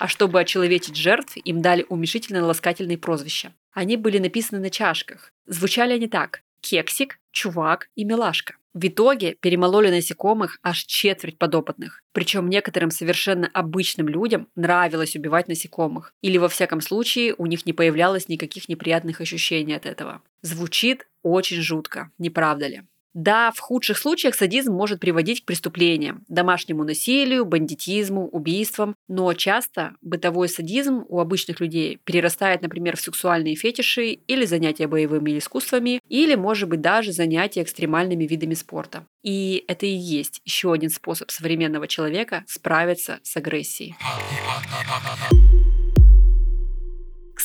А 0.00 0.08
чтобы 0.08 0.40
очеловечить 0.40 0.96
жертв, 0.96 1.36
им 1.36 1.62
дали 1.62 1.86
уменьшительно-ласкательные 1.88 2.98
прозвища. 2.98 3.52
Они 3.72 3.96
были 3.96 4.18
написаны 4.18 4.60
на 4.60 4.70
чашках. 4.70 5.32
Звучали 5.46 5.92
они 5.92 6.08
так 6.08 6.42
кексик, 6.68 7.18
чувак 7.30 7.88
и 7.94 8.04
милашка. 8.04 8.54
В 8.74 8.88
итоге 8.88 9.36
перемололи 9.40 9.88
насекомых 9.88 10.58
аж 10.62 10.84
четверть 10.84 11.38
подопытных. 11.38 12.02
Причем 12.12 12.48
некоторым 12.48 12.90
совершенно 12.90 13.48
обычным 13.54 14.08
людям 14.08 14.48
нравилось 14.54 15.16
убивать 15.16 15.48
насекомых. 15.48 16.12
Или 16.20 16.38
во 16.38 16.48
всяком 16.48 16.80
случае 16.80 17.34
у 17.38 17.46
них 17.46 17.64
не 17.64 17.72
появлялось 17.72 18.28
никаких 18.28 18.68
неприятных 18.68 19.20
ощущений 19.20 19.74
от 19.74 19.86
этого. 19.86 20.20
Звучит 20.42 21.08
очень 21.22 21.62
жутко, 21.62 22.10
не 22.18 22.28
правда 22.28 22.66
ли? 22.66 22.82
Да, 23.16 23.50
в 23.50 23.60
худших 23.60 23.96
случаях 23.96 24.34
садизм 24.34 24.74
может 24.74 25.00
приводить 25.00 25.40
к 25.40 25.46
преступлениям, 25.46 26.22
домашнему 26.28 26.84
насилию, 26.84 27.46
бандитизму, 27.46 28.28
убийствам, 28.28 28.94
но 29.08 29.32
часто 29.32 29.94
бытовой 30.02 30.50
садизм 30.50 31.02
у 31.08 31.18
обычных 31.18 31.60
людей 31.60 31.98
перерастает, 32.04 32.60
например, 32.60 32.98
в 32.98 33.00
сексуальные 33.00 33.56
фетиши 33.56 34.08
или 34.08 34.44
занятия 34.44 34.86
боевыми 34.86 35.38
искусствами, 35.38 36.02
или, 36.10 36.34
может 36.34 36.68
быть, 36.68 36.82
даже 36.82 37.12
занятия 37.12 37.62
экстремальными 37.62 38.24
видами 38.24 38.52
спорта. 38.52 39.06
И 39.22 39.64
это 39.66 39.86
и 39.86 39.96
есть 39.96 40.42
еще 40.44 40.74
один 40.74 40.90
способ 40.90 41.30
современного 41.30 41.88
человека 41.88 42.44
справиться 42.46 43.20
с 43.22 43.34
агрессией. 43.38 43.96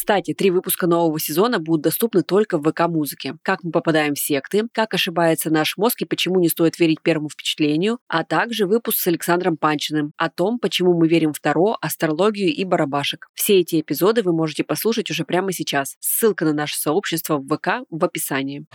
Кстати, 0.01 0.33
три 0.33 0.49
выпуска 0.49 0.87
нового 0.87 1.19
сезона 1.19 1.59
будут 1.59 1.83
доступны 1.83 2.23
только 2.23 2.57
в 2.57 2.63
ВК-музыке. 2.63 3.35
Как 3.43 3.63
мы 3.63 3.69
попадаем 3.69 4.15
в 4.15 4.19
секты, 4.19 4.63
как 4.73 4.95
ошибается 4.95 5.51
наш 5.51 5.77
мозг 5.77 6.01
и 6.01 6.05
почему 6.05 6.39
не 6.39 6.49
стоит 6.49 6.79
верить 6.79 7.03
первому 7.03 7.29
впечатлению, 7.29 7.99
а 8.07 8.23
также 8.23 8.65
выпуск 8.65 8.97
с 8.97 9.05
Александром 9.05 9.57
Панчиным 9.57 10.11
о 10.17 10.31
том, 10.31 10.57
почему 10.57 10.97
мы 10.97 11.07
верим 11.07 11.33
в 11.33 11.39
Таро, 11.39 11.77
астрологию 11.81 12.49
и 12.49 12.63
барабашек. 12.65 13.27
Все 13.35 13.59
эти 13.59 13.79
эпизоды 13.79 14.23
вы 14.23 14.33
можете 14.33 14.63
послушать 14.63 15.11
уже 15.11 15.23
прямо 15.23 15.51
сейчас. 15.51 15.97
Ссылка 15.99 16.45
на 16.45 16.53
наше 16.53 16.79
сообщество 16.79 17.37
в 17.37 17.47
ВК 17.47 17.85
в 17.91 18.03
описании. 18.03 18.65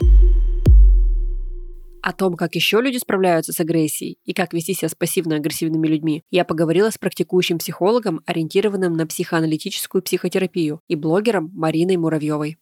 О 2.07 2.13
том, 2.13 2.37
как 2.37 2.55
еще 2.55 2.81
люди 2.81 2.99
справляются 2.99 3.53
с 3.53 3.59
агрессией 3.59 4.21
и 4.25 4.33
как 4.33 4.53
вести 4.53 4.75
себя 4.75 4.89
с 4.89 4.95
пассивно-агрессивными 4.95 5.89
людьми, 5.89 6.23
я 6.31 6.45
поговорила 6.45 6.89
с 6.89 6.99
практикующим 6.99 7.59
психологом, 7.59 8.21
ориентированным 8.27 8.93
на 8.93 9.09
психоаналитическую 9.09 10.03
психотерапию, 10.03 10.81
и 10.87 10.95
блогером 10.95 11.51
Мариной 11.53 11.97
Муравьевой. 11.97 12.59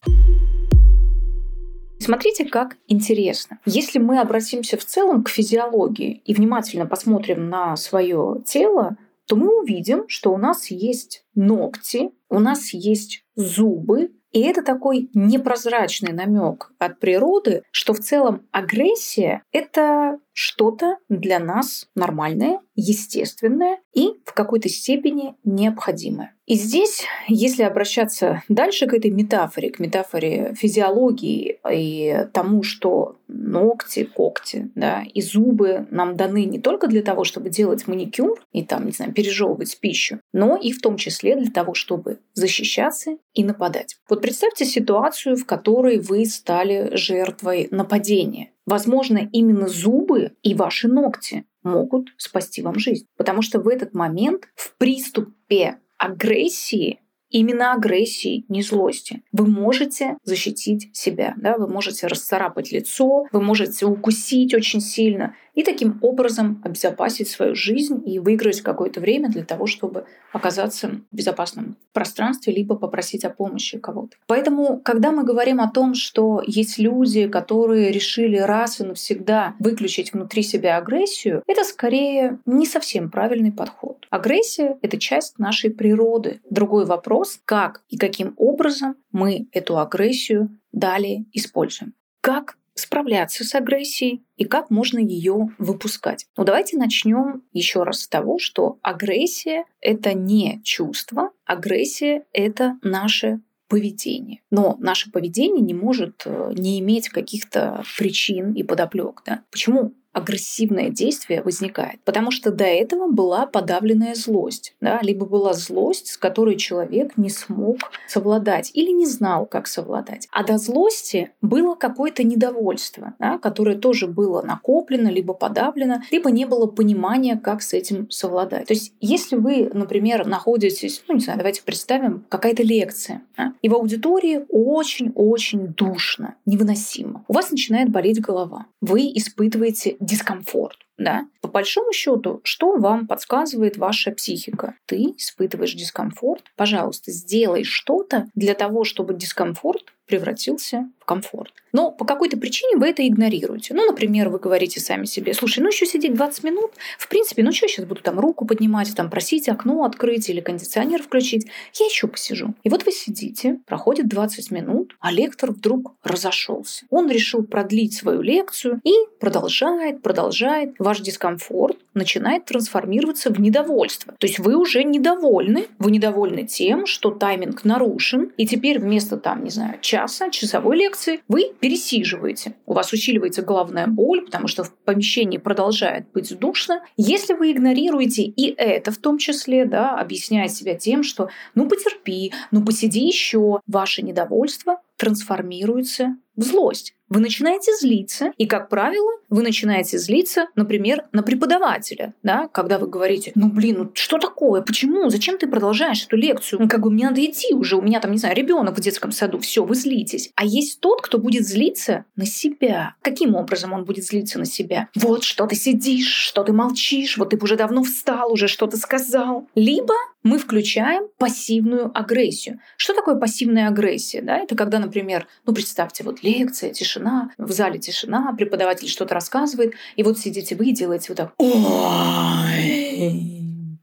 Смотрите, 1.98 2.46
как 2.46 2.78
интересно. 2.88 3.58
Если 3.66 3.98
мы 3.98 4.18
обратимся 4.18 4.78
в 4.78 4.84
целом 4.86 5.22
к 5.22 5.28
физиологии 5.28 6.22
и 6.24 6.32
внимательно 6.32 6.86
посмотрим 6.86 7.50
на 7.50 7.76
свое 7.76 8.42
тело, 8.46 8.96
то 9.26 9.36
мы 9.36 9.60
увидим, 9.60 10.04
что 10.08 10.32
у 10.32 10.38
нас 10.38 10.70
есть 10.70 11.22
ногти, 11.34 12.12
у 12.30 12.38
нас 12.38 12.72
есть 12.72 13.26
зубы, 13.36 14.10
и 14.34 14.40
это 14.40 14.62
такой 14.62 15.08
непрозрачный 15.14 16.12
намек 16.12 16.72
от 16.78 16.98
природы, 16.98 17.62
что 17.70 17.94
в 17.94 18.00
целом 18.00 18.42
агрессия— 18.50 19.42
это 19.52 20.18
что-то 20.34 20.98
для 21.08 21.38
нас 21.38 21.88
нормальное, 21.94 22.60
естественное 22.74 23.78
и 23.94 24.10
в 24.24 24.34
какой-то 24.34 24.68
степени 24.68 25.34
необходимое. 25.44 26.34
И 26.46 26.56
здесь, 26.56 27.04
если 27.26 27.62
обращаться 27.62 28.42
дальше 28.48 28.86
к 28.86 28.92
этой 28.92 29.10
метафоре, 29.10 29.70
к 29.70 29.78
метафоре 29.78 30.54
физиологии 30.58 31.58
и 31.72 32.26
тому, 32.34 32.62
что 32.62 33.16
ногти, 33.28 34.04
когти 34.04 34.70
да, 34.74 35.04
и 35.14 35.22
зубы 35.22 35.86
нам 35.90 36.16
даны 36.16 36.44
не 36.44 36.60
только 36.60 36.86
для 36.86 37.02
того, 37.02 37.24
чтобы 37.24 37.48
делать 37.48 37.86
маникюр 37.86 38.38
и 38.52 38.62
там, 38.62 38.84
не 38.84 38.92
знаю, 38.92 39.12
пережевывать 39.12 39.78
пищу, 39.80 40.20
но 40.32 40.56
и 40.56 40.72
в 40.72 40.82
том 40.82 40.96
числе 40.96 41.36
для 41.36 41.50
того, 41.50 41.72
чтобы 41.72 42.18
защищаться 42.34 43.16
и 43.32 43.44
нападать. 43.44 43.96
Вот 44.10 44.20
представьте 44.20 44.66
ситуацию, 44.66 45.36
в 45.36 45.46
которой 45.46 45.98
вы 45.98 46.26
стали 46.26 46.94
жертвой 46.94 47.68
нападения. 47.70 48.50
Возможно, 48.66 49.28
именно 49.32 49.68
зубы 49.68 50.32
и 50.42 50.54
ваши 50.54 50.88
ногти 50.88 51.44
могут 51.62 52.08
спасти 52.16 52.62
вам 52.62 52.78
жизнь. 52.78 53.06
Потому 53.16 53.42
что 53.42 53.60
в 53.60 53.68
этот 53.68 53.94
момент 53.94 54.48
в 54.54 54.76
приступе 54.76 55.78
агрессии 55.98 57.00
именно 57.34 57.72
агрессии, 57.72 58.44
не 58.48 58.62
злости. 58.62 59.22
Вы 59.32 59.48
можете 59.48 60.16
защитить 60.22 60.96
себя, 60.96 61.34
да? 61.36 61.58
вы 61.58 61.66
можете 61.66 62.06
расцарапать 62.06 62.70
лицо, 62.70 63.26
вы 63.32 63.42
можете 63.42 63.86
укусить 63.86 64.54
очень 64.54 64.80
сильно 64.80 65.34
и 65.54 65.62
таким 65.62 65.98
образом 66.02 66.60
обезопасить 66.64 67.28
свою 67.28 67.54
жизнь 67.54 68.02
и 68.04 68.18
выиграть 68.18 68.60
какое-то 68.60 69.00
время 69.00 69.28
для 69.28 69.44
того, 69.44 69.66
чтобы 69.66 70.04
оказаться 70.32 70.88
в 70.88 71.16
безопасном 71.16 71.76
пространстве, 71.92 72.52
либо 72.52 72.74
попросить 72.76 73.24
о 73.24 73.30
помощи 73.30 73.78
кого-то. 73.78 74.16
Поэтому, 74.26 74.80
когда 74.80 75.12
мы 75.12 75.24
говорим 75.24 75.60
о 75.60 75.70
том, 75.70 75.94
что 75.94 76.42
есть 76.46 76.78
люди, 76.78 77.28
которые 77.28 77.92
решили 77.92 78.36
раз 78.36 78.80
и 78.80 78.84
навсегда 78.84 79.54
выключить 79.58 80.12
внутри 80.12 80.42
себя 80.42 80.76
агрессию, 80.76 81.42
это 81.46 81.64
скорее 81.64 82.38
не 82.46 82.66
совсем 82.66 83.10
правильный 83.10 83.52
подход. 83.52 84.06
Агрессия— 84.10 84.76
это 84.82 84.98
часть 84.98 85.38
нашей 85.38 85.70
природы. 85.70 86.40
Другой 86.50 86.84
вопрос, 86.84 87.40
как 87.44 87.82
и 87.88 87.96
каким 87.96 88.34
образом 88.36 88.96
мы 89.12 89.46
эту 89.52 89.78
агрессию 89.78 90.50
далее 90.72 91.24
используем. 91.32 91.94
Как 92.20 92.56
справляться 92.74 93.44
с 93.44 93.54
агрессией 93.54 94.24
и 94.36 94.44
как 94.44 94.70
можно 94.70 94.98
ее 94.98 95.48
выпускать. 95.58 96.26
Ну 96.36 96.44
давайте 96.44 96.76
начнем 96.76 97.42
еще 97.52 97.82
раз 97.82 98.02
с 98.02 98.08
того, 98.08 98.38
что 98.38 98.78
агрессия 98.82 99.64
это 99.80 100.12
не 100.12 100.60
чувство, 100.64 101.30
агрессия 101.44 102.24
это 102.32 102.78
наше 102.82 103.40
поведение. 103.68 104.40
Но 104.50 104.76
наше 104.78 105.10
поведение 105.10 105.62
не 105.62 105.74
может 105.74 106.22
э, 106.26 106.52
не 106.54 106.78
иметь 106.80 107.08
каких-то 107.08 107.82
причин 107.96 108.52
и 108.52 108.62
подоплек. 108.62 109.22
Да? 109.24 109.42
Почему 109.50 109.94
агрессивное 110.14 110.88
действие 110.88 111.42
возникает. 111.42 112.00
Потому 112.04 112.30
что 112.30 112.50
до 112.50 112.64
этого 112.64 113.10
была 113.10 113.46
подавленная 113.46 114.14
злость. 114.14 114.74
Да? 114.80 115.00
Либо 115.02 115.26
была 115.26 115.52
злость, 115.52 116.12
с 116.12 116.16
которой 116.16 116.56
человек 116.56 117.16
не 117.16 117.28
смог 117.28 117.78
совладать 118.08 118.70
или 118.74 118.90
не 118.90 119.06
знал, 119.06 119.44
как 119.44 119.66
совладать. 119.66 120.28
А 120.30 120.44
до 120.44 120.56
злости 120.56 121.32
было 121.42 121.74
какое-то 121.74 122.22
недовольство, 122.22 123.14
да? 123.18 123.38
которое 123.38 123.76
тоже 123.76 124.06
было 124.06 124.40
накоплено, 124.40 125.08
либо 125.08 125.34
подавлено, 125.34 126.02
либо 126.10 126.30
не 126.30 126.46
было 126.46 126.66
понимания, 126.66 127.36
как 127.36 127.60
с 127.60 127.72
этим 127.72 128.08
совладать. 128.10 128.68
То 128.68 128.74
есть 128.74 128.94
если 129.00 129.36
вы, 129.36 129.70
например, 129.74 130.26
находитесь, 130.26 131.02
ну 131.08 131.14
не 131.14 131.20
знаю, 131.20 131.38
давайте 131.38 131.62
представим, 131.62 132.24
какая-то 132.28 132.62
лекция, 132.62 133.22
да? 133.36 133.52
и 133.62 133.68
в 133.68 133.74
аудитории 133.74 134.44
очень-очень 134.48 135.68
душно, 135.68 136.36
невыносимо. 136.46 137.24
У 137.26 137.32
вас 137.32 137.50
начинает 137.50 137.90
болеть 137.90 138.20
голова. 138.20 138.66
Вы 138.80 139.10
испытываете 139.14 139.96
дискомфорт. 140.04 140.78
Да? 140.96 141.26
По 141.40 141.48
большому 141.48 141.92
счету, 141.92 142.40
что 142.44 142.76
вам 142.76 143.06
подсказывает 143.06 143.76
ваша 143.76 144.12
психика? 144.12 144.74
Ты 144.86 145.14
испытываешь 145.16 145.74
дискомфорт. 145.74 146.44
Пожалуйста, 146.56 147.10
сделай 147.10 147.64
что-то 147.64 148.28
для 148.34 148.54
того, 148.54 148.84
чтобы 148.84 149.14
дискомфорт 149.14 149.92
превратился 150.06 150.88
комфорт. 151.04 151.52
Но 151.72 151.90
по 151.90 152.04
какой-то 152.04 152.36
причине 152.36 152.76
вы 152.76 152.88
это 152.88 153.06
игнорируете. 153.06 153.74
Ну, 153.74 153.84
например, 153.84 154.28
вы 154.28 154.38
говорите 154.38 154.80
сами 154.80 155.04
себе, 155.06 155.34
слушай, 155.34 155.60
ну 155.60 155.68
еще 155.68 155.86
сидеть 155.86 156.14
20 156.14 156.44
минут, 156.44 156.72
в 156.98 157.08
принципе, 157.08 157.42
ну 157.42 157.52
что, 157.52 157.66
сейчас 157.66 157.86
буду 157.86 158.00
там 158.00 158.20
руку 158.20 158.46
поднимать, 158.46 158.94
там 158.94 159.10
просить 159.10 159.48
окно 159.48 159.84
открыть 159.84 160.28
или 160.28 160.40
кондиционер 160.40 161.02
включить, 161.02 161.46
я 161.78 161.86
еще 161.86 162.06
посижу. 162.06 162.54
И 162.62 162.68
вот 162.68 162.84
вы 162.84 162.92
сидите, 162.92 163.58
проходит 163.66 164.08
20 164.08 164.50
минут, 164.50 164.96
а 165.00 165.10
лектор 165.10 165.50
вдруг 165.50 165.94
разошелся. 166.02 166.86
Он 166.90 167.10
решил 167.10 167.44
продлить 167.44 167.94
свою 167.94 168.22
лекцию 168.22 168.80
и 168.84 168.92
продолжает, 169.18 170.02
продолжает 170.02 170.74
ваш 170.78 171.00
дискомфорт 171.00 171.78
начинает 171.94 172.44
трансформироваться 172.44 173.30
в 173.30 173.40
недовольство. 173.40 174.14
То 174.18 174.26
есть 174.26 174.38
вы 174.38 174.56
уже 174.56 174.84
недовольны, 174.84 175.68
вы 175.78 175.90
недовольны 175.90 176.44
тем, 176.44 176.86
что 176.86 177.10
тайминг 177.10 177.64
нарушен, 177.64 178.32
и 178.36 178.46
теперь 178.46 178.78
вместо 178.78 179.16
там, 179.16 179.44
не 179.44 179.50
знаю, 179.50 179.78
часа, 179.80 180.30
часовой 180.30 180.76
лекции, 180.76 180.93
вы 181.28 181.52
пересиживаете. 181.60 182.54
У 182.66 182.74
вас 182.74 182.92
усиливается 182.92 183.42
головная 183.42 183.86
боль, 183.86 184.24
потому 184.24 184.48
что 184.48 184.64
в 184.64 184.72
помещении 184.72 185.38
продолжает 185.38 186.10
быть 186.12 186.36
душно. 186.38 186.82
Если 186.96 187.34
вы 187.34 187.52
игнорируете 187.52 188.22
и 188.22 188.54
это 188.56 188.90
в 188.90 188.98
том 188.98 189.18
числе, 189.18 189.64
да, 189.64 189.98
объясняя 189.98 190.48
себя 190.48 190.74
тем, 190.74 191.02
что 191.02 191.28
ну 191.54 191.68
потерпи, 191.68 192.32
ну 192.50 192.64
посиди 192.64 193.06
еще, 193.06 193.60
ваше 193.66 194.02
недовольство 194.02 194.80
трансформируется 194.96 196.16
в 196.36 196.42
злость. 196.42 196.94
Вы 197.08 197.20
начинаете 197.20 197.70
злиться, 197.76 198.32
и, 198.38 198.46
как 198.46 198.68
правило, 198.68 199.10
вы 199.28 199.42
начинаете 199.42 199.98
злиться, 199.98 200.46
например, 200.56 201.04
на 201.12 201.22
преподавателя, 201.22 202.14
да, 202.22 202.48
когда 202.48 202.78
вы 202.78 202.88
говорите, 202.88 203.32
ну, 203.34 203.48
блин, 203.50 203.76
ну 203.78 203.90
что 203.94 204.18
такое, 204.18 204.62
почему, 204.62 205.10
зачем 205.10 205.38
ты 205.38 205.46
продолжаешь 205.46 206.04
эту 206.04 206.16
лекцию, 206.16 206.62
ну, 206.62 206.68
как 206.68 206.80
бы 206.80 206.90
мне 206.90 207.04
надо 207.04 207.24
идти 207.24 207.54
уже, 207.54 207.76
у 207.76 207.82
меня 207.82 208.00
там, 208.00 208.12
не 208.12 208.18
знаю, 208.18 208.34
ребенок 208.34 208.76
в 208.76 208.80
детском 208.80 209.12
саду, 209.12 209.38
все, 209.38 209.64
вы 209.64 209.74
злитесь. 209.74 210.30
А 210.34 210.44
есть 210.44 210.80
тот, 210.80 211.02
кто 211.02 211.18
будет 211.18 211.46
злиться 211.46 212.04
на 212.16 212.26
себя. 212.26 212.94
Каким 213.02 213.34
образом 213.34 213.72
он 213.72 213.84
будет 213.84 214.04
злиться 214.04 214.38
на 214.38 214.46
себя? 214.46 214.88
Вот 214.94 215.24
что 215.24 215.46
ты 215.46 215.56
сидишь, 215.56 216.08
что 216.08 216.42
ты 216.42 216.52
молчишь, 216.52 217.18
вот 217.18 217.30
ты 217.30 217.36
уже 217.36 217.56
давно 217.56 217.84
встал, 217.84 218.32
уже 218.32 218.48
что-то 218.48 218.76
сказал. 218.76 219.46
Либо 219.54 219.94
мы 220.24 220.38
включаем 220.38 221.08
пассивную 221.18 221.90
агрессию. 221.94 222.58
Что 222.76 222.94
такое 222.94 223.14
пассивная 223.14 223.68
агрессия? 223.68 224.22
Да? 224.22 224.38
Это 224.38 224.56
когда, 224.56 224.78
например, 224.78 225.28
ну 225.46 225.52
представьте, 225.52 226.02
вот 226.02 226.22
лекция, 226.24 226.70
тишина, 226.70 227.30
в 227.38 227.52
зале 227.52 227.78
тишина, 227.78 228.32
преподаватель 228.36 228.88
что-то 228.88 229.14
рассказывает, 229.14 229.74
и 229.96 230.02
вот 230.02 230.18
сидите 230.18 230.56
вы 230.56 230.68
и 230.68 230.72
делаете 230.72 231.06
вот 231.10 231.16
так. 231.18 231.34
Ой. 231.38 232.64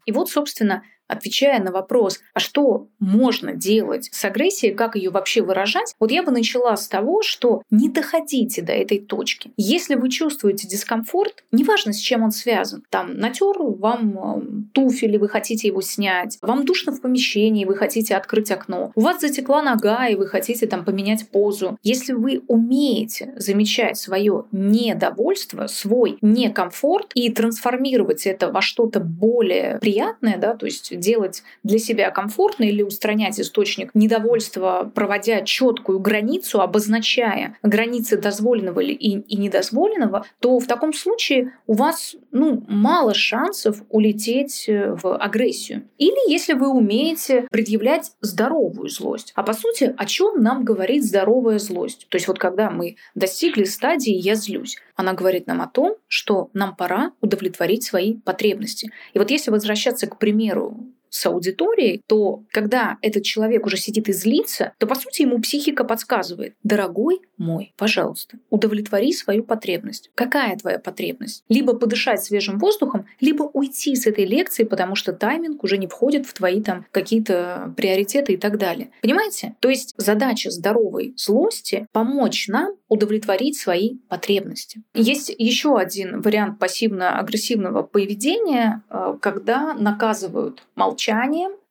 И 0.05 0.11
вот, 0.11 0.29
собственно, 0.29 0.83
отвечая 1.11 1.61
на 1.61 1.71
вопрос, 1.71 2.19
а 2.33 2.39
что 2.39 2.87
можно 2.99 3.53
делать 3.53 4.09
с 4.11 4.23
агрессией, 4.25 4.73
как 4.73 4.95
ее 4.95 5.09
вообще 5.09 5.41
выражать, 5.41 5.93
вот 5.99 6.11
я 6.11 6.23
бы 6.23 6.31
начала 6.31 6.75
с 6.75 6.87
того, 6.87 7.21
что 7.21 7.63
не 7.69 7.89
доходите 7.89 8.61
до 8.61 8.71
этой 8.71 8.99
точки. 8.99 9.51
Если 9.57 9.95
вы 9.95 10.09
чувствуете 10.09 10.67
дискомфорт, 10.67 11.43
неважно, 11.51 11.93
с 11.93 11.97
чем 11.97 12.23
он 12.23 12.31
связан, 12.31 12.83
там 12.89 13.17
натер 13.17 13.51
вам 13.59 14.17
э, 14.17 14.41
туфель, 14.73 15.17
вы 15.17 15.27
хотите 15.27 15.67
его 15.67 15.81
снять, 15.81 16.37
вам 16.41 16.65
душно 16.65 16.91
в 16.91 17.01
помещении, 17.01 17.65
вы 17.65 17.75
хотите 17.75 18.15
открыть 18.15 18.51
окно, 18.51 18.91
у 18.95 19.01
вас 19.01 19.19
затекла 19.19 19.61
нога, 19.61 20.07
и 20.07 20.15
вы 20.15 20.27
хотите 20.27 20.67
там 20.67 20.85
поменять 20.85 21.27
позу. 21.29 21.77
Если 21.83 22.13
вы 22.13 22.43
умеете 22.47 23.33
замечать 23.35 23.97
свое 23.97 24.45
недовольство, 24.51 25.67
свой 25.67 26.17
некомфорт 26.21 27.11
и 27.13 27.29
трансформировать 27.29 28.25
это 28.25 28.51
во 28.51 28.61
что-то 28.61 28.99
более 28.99 29.79
приятное, 29.79 30.37
да, 30.37 30.55
то 30.55 30.65
есть 30.65 30.97
делать 31.01 31.43
для 31.63 31.79
себя 31.79 32.09
комфортно 32.11 32.63
или 32.63 32.81
устранять 32.81 33.39
источник 33.39 33.91
недовольства, 33.93 34.89
проводя 34.95 35.41
четкую 35.41 35.99
границу, 35.99 36.61
обозначая 36.61 37.57
границы 37.63 38.17
дозволенного 38.17 38.79
и, 38.79 38.93
и 38.93 39.35
недозволенного, 39.35 40.25
то 40.39 40.59
в 40.59 40.67
таком 40.67 40.93
случае 40.93 41.53
у 41.67 41.73
вас 41.73 42.15
ну, 42.31 42.63
мало 42.69 43.13
шансов 43.13 43.83
улететь 43.89 44.69
э, 44.69 44.95
в 45.01 45.17
агрессию. 45.17 45.83
Или 45.97 46.31
если 46.31 46.53
вы 46.53 46.69
умеете 46.69 47.47
предъявлять 47.51 48.11
здоровую 48.21 48.89
злость. 48.89 49.33
А 49.35 49.43
по 49.43 49.53
сути, 49.53 49.93
о 49.97 50.05
чем 50.05 50.41
нам 50.41 50.63
говорит 50.63 51.03
здоровая 51.03 51.59
злость? 51.59 52.07
То 52.09 52.15
есть 52.15 52.27
вот 52.27 52.39
когда 52.39 52.69
мы 52.69 52.95
достигли 53.15 53.63
стадии 53.63 54.13
«я 54.13 54.35
злюсь», 54.35 54.77
она 54.95 55.13
говорит 55.13 55.47
нам 55.47 55.61
о 55.61 55.67
том, 55.67 55.95
что 56.07 56.49
нам 56.53 56.75
пора 56.75 57.11
удовлетворить 57.21 57.83
свои 57.83 58.15
потребности. 58.15 58.91
И 59.13 59.19
вот 59.19 59.31
если 59.31 59.51
возвращаться 59.51 60.07
к 60.07 60.19
примеру 60.19 60.90
с 61.11 61.25
аудиторией, 61.25 62.01
то 62.07 62.43
когда 62.49 62.97
этот 63.01 63.23
человек 63.23 63.65
уже 63.65 63.77
сидит 63.77 64.09
и 64.09 64.13
злится, 64.13 64.73
то, 64.79 64.87
по 64.87 64.95
сути, 64.95 65.21
ему 65.21 65.39
психика 65.39 65.83
подсказывает, 65.83 66.55
дорогой 66.63 67.21
мой, 67.37 67.73
пожалуйста, 67.75 68.37
удовлетвори 68.49 69.11
свою 69.13 69.43
потребность. 69.43 70.09
Какая 70.15 70.55
твоя 70.57 70.79
потребность? 70.79 71.43
Либо 71.49 71.73
подышать 71.73 72.23
свежим 72.23 72.59
воздухом, 72.59 73.05
либо 73.19 73.43
уйти 73.43 73.95
с 73.95 74.07
этой 74.07 74.25
лекции, 74.25 74.63
потому 74.63 74.95
что 74.95 75.11
тайминг 75.11 75.63
уже 75.63 75.77
не 75.77 75.87
входит 75.87 76.25
в 76.25 76.33
твои 76.33 76.61
там 76.61 76.85
какие-то 76.91 77.73
приоритеты 77.75 78.33
и 78.33 78.37
так 78.37 78.57
далее. 78.57 78.91
Понимаете? 79.01 79.55
То 79.59 79.69
есть 79.69 79.93
задача 79.97 80.49
здоровой 80.49 81.13
злости— 81.17 81.87
помочь 81.91 82.47
нам 82.47 82.75
удовлетворить 82.87 83.57
свои 83.57 83.97
потребности. 84.07 84.83
Есть 84.93 85.33
еще 85.35 85.77
один 85.77 86.21
вариант 86.21 86.59
пассивно-агрессивного 86.59 87.83
поведения, 87.83 88.83
э, 88.89 89.15
когда 89.19 89.73
наказывают 89.73 90.63
молчанием, 90.75 91.00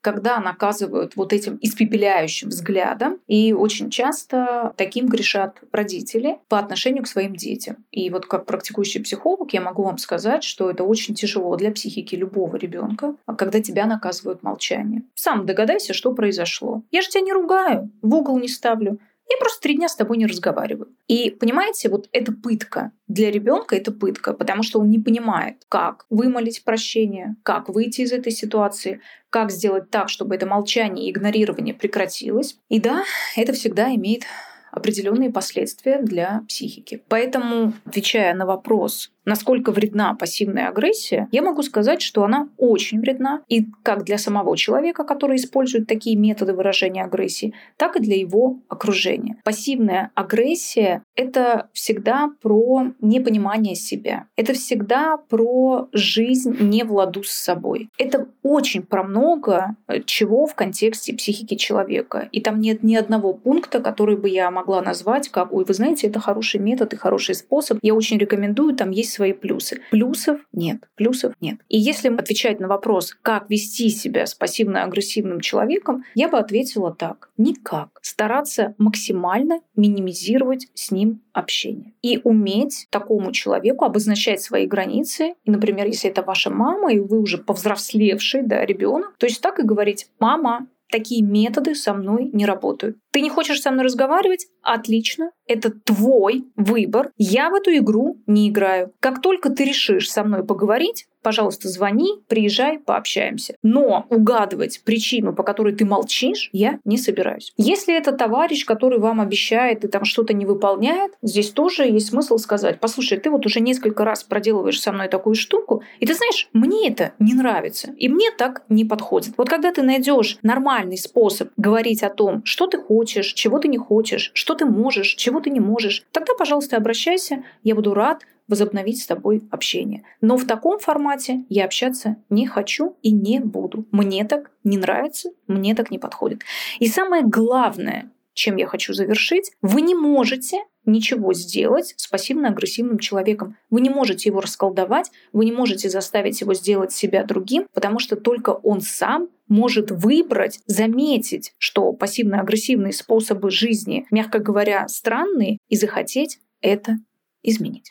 когда 0.00 0.40
наказывают 0.40 1.16
вот 1.16 1.32
этим 1.32 1.58
испепеляющим 1.60 2.48
взглядом. 2.48 3.18
И 3.26 3.52
очень 3.52 3.90
часто 3.90 4.72
таким 4.76 5.06
грешат 5.06 5.58
родители 5.72 6.38
по 6.48 6.58
отношению 6.58 7.04
к 7.04 7.08
своим 7.08 7.36
детям. 7.36 7.84
И 7.90 8.10
вот 8.10 8.26
как 8.26 8.46
практикующий 8.46 9.02
психолог 9.02 9.52
я 9.52 9.60
могу 9.60 9.82
вам 9.82 9.98
сказать, 9.98 10.42
что 10.42 10.70
это 10.70 10.84
очень 10.84 11.14
тяжело 11.14 11.54
для 11.56 11.70
психики 11.70 12.14
любого 12.14 12.56
ребенка, 12.56 13.14
когда 13.36 13.60
тебя 13.60 13.86
наказывают 13.86 14.42
молчанием. 14.42 15.08
Сам 15.14 15.46
догадайся, 15.46 15.92
что 15.92 16.12
произошло. 16.12 16.82
Я 16.90 17.02
же 17.02 17.08
тебя 17.08 17.22
не 17.22 17.32
ругаю, 17.32 17.90
в 18.02 18.14
угол 18.14 18.38
не 18.38 18.48
ставлю. 18.48 18.98
Я 19.30 19.36
просто 19.38 19.60
три 19.60 19.76
дня 19.76 19.88
с 19.88 19.94
тобой 19.94 20.16
не 20.16 20.26
разговариваю. 20.26 20.88
И 21.06 21.30
понимаете, 21.30 21.88
вот 21.88 22.08
это 22.10 22.32
пытка. 22.32 22.90
Для 23.06 23.30
ребенка 23.30 23.76
это 23.76 23.92
пытка, 23.92 24.32
потому 24.32 24.64
что 24.64 24.80
он 24.80 24.90
не 24.90 24.98
понимает, 24.98 25.62
как 25.68 26.04
вымолить 26.10 26.64
прощение, 26.64 27.36
как 27.44 27.68
выйти 27.68 28.00
из 28.00 28.12
этой 28.12 28.32
ситуации, 28.32 29.00
как 29.30 29.52
сделать 29.52 29.88
так, 29.90 30.08
чтобы 30.08 30.34
это 30.34 30.46
молчание 30.46 31.06
и 31.06 31.10
игнорирование 31.12 31.74
прекратилось. 31.74 32.58
И 32.68 32.80
да, 32.80 33.04
это 33.36 33.52
всегда 33.52 33.94
имеет 33.94 34.24
определенные 34.72 35.30
последствия 35.30 36.00
для 36.02 36.44
психики. 36.48 37.02
Поэтому, 37.08 37.72
отвечая 37.84 38.34
на 38.34 38.46
вопрос, 38.46 39.12
насколько 39.30 39.70
вредна 39.70 40.14
пассивная 40.14 40.68
агрессия, 40.68 41.28
я 41.30 41.42
могу 41.42 41.62
сказать, 41.62 42.02
что 42.02 42.24
она 42.24 42.48
очень 42.58 43.00
вредна 43.00 43.42
и 43.48 43.64
как 43.84 44.04
для 44.04 44.18
самого 44.18 44.56
человека, 44.56 45.04
который 45.04 45.36
использует 45.36 45.86
такие 45.86 46.16
методы 46.16 46.52
выражения 46.52 47.04
агрессии, 47.04 47.54
так 47.76 47.96
и 47.96 48.00
для 48.00 48.16
его 48.16 48.58
окружения. 48.68 49.36
Пассивная 49.44 50.10
агрессия— 50.16 51.04
это 51.14 51.68
всегда 51.72 52.30
про 52.42 52.86
непонимание 53.00 53.76
себя. 53.76 54.26
Это 54.36 54.52
всегда 54.52 55.16
про 55.16 55.88
жизнь 55.92 56.56
не 56.60 56.82
в 56.82 56.92
ладу 56.92 57.22
с 57.22 57.30
собой. 57.30 57.88
Это 57.98 58.26
очень 58.42 58.82
про 58.82 59.04
много 59.04 59.76
чего 60.06 60.46
в 60.46 60.56
контексте 60.56 61.14
психики 61.14 61.54
человека. 61.54 62.28
И 62.32 62.40
там 62.40 62.60
нет 62.60 62.82
ни 62.82 62.96
одного 62.96 63.32
пункта, 63.32 63.80
который 63.80 64.16
бы 64.16 64.28
я 64.28 64.50
могла 64.50 64.82
назвать 64.82 65.28
как, 65.28 65.52
ой, 65.52 65.64
вы 65.64 65.72
знаете, 65.72 66.08
это 66.08 66.18
хороший 66.18 66.58
метод 66.58 66.92
и 66.94 66.96
хороший 66.96 67.36
способ. 67.36 67.78
Я 67.82 67.94
очень 67.94 68.18
рекомендую, 68.18 68.74
там 68.74 68.90
есть 68.90 69.19
свои 69.20 69.34
плюсы. 69.34 69.82
Плюсов 69.90 70.40
нет. 70.50 70.88
Плюсов 70.94 71.34
нет. 71.42 71.58
И 71.68 71.78
если 71.78 72.08
отвечать 72.08 72.58
на 72.58 72.68
вопрос, 72.68 73.14
как 73.20 73.50
вести 73.50 73.90
себя 73.90 74.24
с 74.24 74.34
пассивно-агрессивным 74.34 75.40
человеком, 75.40 76.04
я 76.14 76.28
бы 76.28 76.38
ответила 76.38 76.94
так. 76.94 77.28
Никак. 77.36 77.98
Стараться 78.00 78.74
максимально 78.78 79.60
минимизировать 79.76 80.68
с 80.72 80.90
ним 80.90 81.20
общение. 81.34 81.92
И 82.00 82.18
уметь 82.24 82.86
такому 82.88 83.30
человеку 83.32 83.84
обозначать 83.84 84.40
свои 84.40 84.66
границы. 84.66 85.34
И, 85.44 85.50
например, 85.50 85.86
если 85.86 86.08
это 86.08 86.22
ваша 86.22 86.48
мама, 86.48 86.90
и 86.90 86.98
вы 86.98 87.20
уже 87.20 87.36
повзрослевший 87.36 88.42
да, 88.42 88.64
ребенок, 88.64 89.14
то 89.18 89.26
есть 89.26 89.42
так 89.42 89.58
и 89.58 89.64
говорить, 89.64 90.08
мама, 90.18 90.66
такие 90.90 91.22
методы 91.22 91.74
со 91.74 91.94
мной 91.94 92.30
не 92.32 92.46
работают. 92.46 92.96
Ты 93.12 93.20
не 93.20 93.30
хочешь 93.30 93.60
со 93.60 93.70
мной 93.70 93.84
разговаривать? 93.84 94.46
Отлично. 94.62 95.30
Это 95.46 95.70
твой 95.70 96.44
выбор. 96.56 97.10
Я 97.16 97.50
в 97.50 97.54
эту 97.54 97.70
игру 97.76 98.18
не 98.26 98.48
играю. 98.48 98.92
Как 99.00 99.20
только 99.20 99.50
ты 99.50 99.64
решишь 99.64 100.10
со 100.10 100.24
мной 100.24 100.44
поговорить, 100.44 101.06
пожалуйста, 101.22 101.68
звони, 101.68 102.22
приезжай, 102.28 102.78
пообщаемся. 102.78 103.54
Но 103.62 104.06
угадывать 104.08 104.82
причину, 104.84 105.34
по 105.34 105.42
которой 105.42 105.74
ты 105.74 105.84
молчишь, 105.84 106.50
я 106.52 106.78
не 106.84 106.98
собираюсь. 106.98 107.52
Если 107.56 107.96
это 107.96 108.12
товарищ, 108.12 108.64
который 108.64 108.98
вам 108.98 109.20
обещает 109.20 109.84
и 109.84 109.88
там 109.88 110.04
что-то 110.04 110.32
не 110.32 110.46
выполняет, 110.46 111.12
здесь 111.22 111.50
тоже 111.50 111.84
есть 111.84 112.08
смысл 112.08 112.38
сказать, 112.38 112.80
послушай, 112.80 113.18
ты 113.18 113.30
вот 113.30 113.46
уже 113.46 113.60
несколько 113.60 114.04
раз 114.04 114.22
проделываешь 114.22 114.80
со 114.80 114.92
мной 114.92 115.08
такую 115.08 115.34
штуку, 115.34 115.82
и 115.98 116.06
ты 116.06 116.14
знаешь, 116.14 116.48
мне 116.52 116.88
это 116.88 117.12
не 117.18 117.34
нравится, 117.34 117.92
и 117.96 118.08
мне 118.08 118.30
так 118.36 118.62
не 118.68 118.84
подходит. 118.84 119.34
Вот 119.36 119.48
когда 119.48 119.72
ты 119.72 119.82
найдешь 119.82 120.38
нормальный 120.42 120.98
способ 120.98 121.50
говорить 121.56 122.02
о 122.02 122.10
том, 122.10 122.44
что 122.44 122.66
ты 122.66 122.78
хочешь, 122.78 123.32
чего 123.32 123.58
ты 123.58 123.68
не 123.68 123.78
хочешь, 123.78 124.30
что 124.34 124.54
ты 124.54 124.64
можешь, 124.64 125.14
чего 125.14 125.40
ты 125.40 125.50
не 125.50 125.60
можешь, 125.60 126.04
тогда, 126.12 126.34
пожалуйста, 126.34 126.76
обращайся, 126.76 127.44
я 127.62 127.74
буду 127.74 127.94
рад 127.94 128.24
возобновить 128.50 129.00
с 129.00 129.06
тобой 129.06 129.42
общение. 129.50 130.02
Но 130.20 130.36
в 130.36 130.44
таком 130.44 130.78
формате 130.78 131.44
я 131.48 131.64
общаться 131.64 132.16
не 132.28 132.46
хочу 132.46 132.96
и 133.02 133.12
не 133.12 133.40
буду. 133.40 133.86
Мне 133.92 134.24
так 134.24 134.50
не 134.64 134.76
нравится, 134.76 135.30
мне 135.46 135.74
так 135.74 135.90
не 135.90 135.98
подходит. 135.98 136.42
И 136.80 136.88
самое 136.88 137.22
главное, 137.22 138.10
чем 138.34 138.56
я 138.56 138.66
хочу 138.66 138.92
завершить, 138.92 139.52
вы 139.62 139.80
не 139.80 139.94
можете 139.94 140.58
ничего 140.84 141.34
сделать 141.34 141.94
с 141.96 142.08
пассивно-агрессивным 142.08 142.98
человеком. 142.98 143.56
Вы 143.70 143.80
не 143.80 143.90
можете 143.90 144.28
его 144.28 144.40
расколдовать, 144.40 145.10
вы 145.32 145.44
не 145.44 145.52
можете 145.52 145.88
заставить 145.88 146.40
его 146.40 146.54
сделать 146.54 146.92
себя 146.92 147.24
другим, 147.24 147.66
потому 147.72 147.98
что 147.98 148.16
только 148.16 148.50
он 148.50 148.80
сам 148.80 149.28
может 149.48 149.90
выбрать, 149.90 150.60
заметить, 150.66 151.52
что 151.58 151.92
пассивно-агрессивные 151.92 152.92
способы 152.92 153.50
жизни, 153.50 154.06
мягко 154.10 154.38
говоря, 154.38 154.88
странные, 154.88 155.58
и 155.68 155.76
захотеть 155.76 156.38
это 156.60 156.98
изменить. 157.42 157.90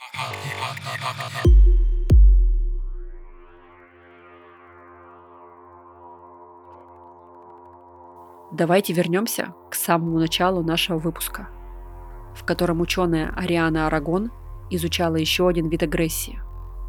Давайте 8.51 8.93
вернемся 8.93 9.53
к 9.69 9.75
самому 9.75 10.19
началу 10.19 10.63
нашего 10.63 10.97
выпуска, 10.97 11.49
в 12.35 12.43
котором 12.45 12.81
ученая 12.81 13.31
Ариана 13.35 13.85
Арагон 13.87 14.31
изучала 14.71 15.15
еще 15.15 15.47
один 15.47 15.69
вид 15.69 15.83
агрессии. 15.83 16.39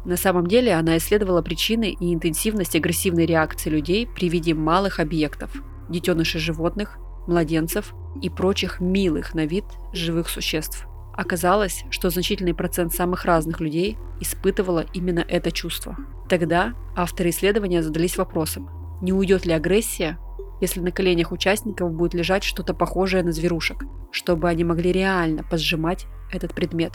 На 0.03 0.17
самом 0.17 0.47
деле 0.47 0.73
она 0.73 0.97
исследовала 0.97 1.43
причины 1.43 1.91
и 1.91 2.13
интенсивность 2.13 2.75
агрессивной 2.75 3.27
реакции 3.27 3.69
людей 3.69 4.07
при 4.07 4.29
виде 4.29 4.55
малых 4.55 4.99
объектов, 4.99 5.51
детенышей 5.89 6.39
животных, 6.39 6.97
младенцев 7.27 7.93
и 8.21 8.29
прочих 8.29 8.79
милых 8.79 9.35
на 9.35 9.45
вид 9.45 9.65
живых 9.93 10.29
существ. 10.29 10.87
Оказалось, 11.21 11.85
что 11.91 12.09
значительный 12.09 12.55
процент 12.55 12.95
самых 12.95 13.25
разных 13.25 13.59
людей 13.59 13.95
испытывала 14.19 14.85
именно 14.91 15.19
это 15.19 15.51
чувство. 15.51 15.95
Тогда 16.27 16.73
авторы 16.95 17.29
исследования 17.29 17.83
задались 17.83 18.17
вопросом, 18.17 18.69
не 19.03 19.13
уйдет 19.13 19.45
ли 19.45 19.53
агрессия 19.53 20.17
если 20.61 20.79
на 20.79 20.91
коленях 20.91 21.31
участников 21.31 21.91
будет 21.91 22.13
лежать 22.13 22.43
что-то 22.43 22.75
похожее 22.75 23.23
на 23.23 23.31
зверушек, 23.31 23.83
чтобы 24.11 24.47
они 24.47 24.63
могли 24.63 24.91
реально 24.91 25.43
позжимать 25.43 26.05
этот 26.31 26.53
предмет. 26.53 26.93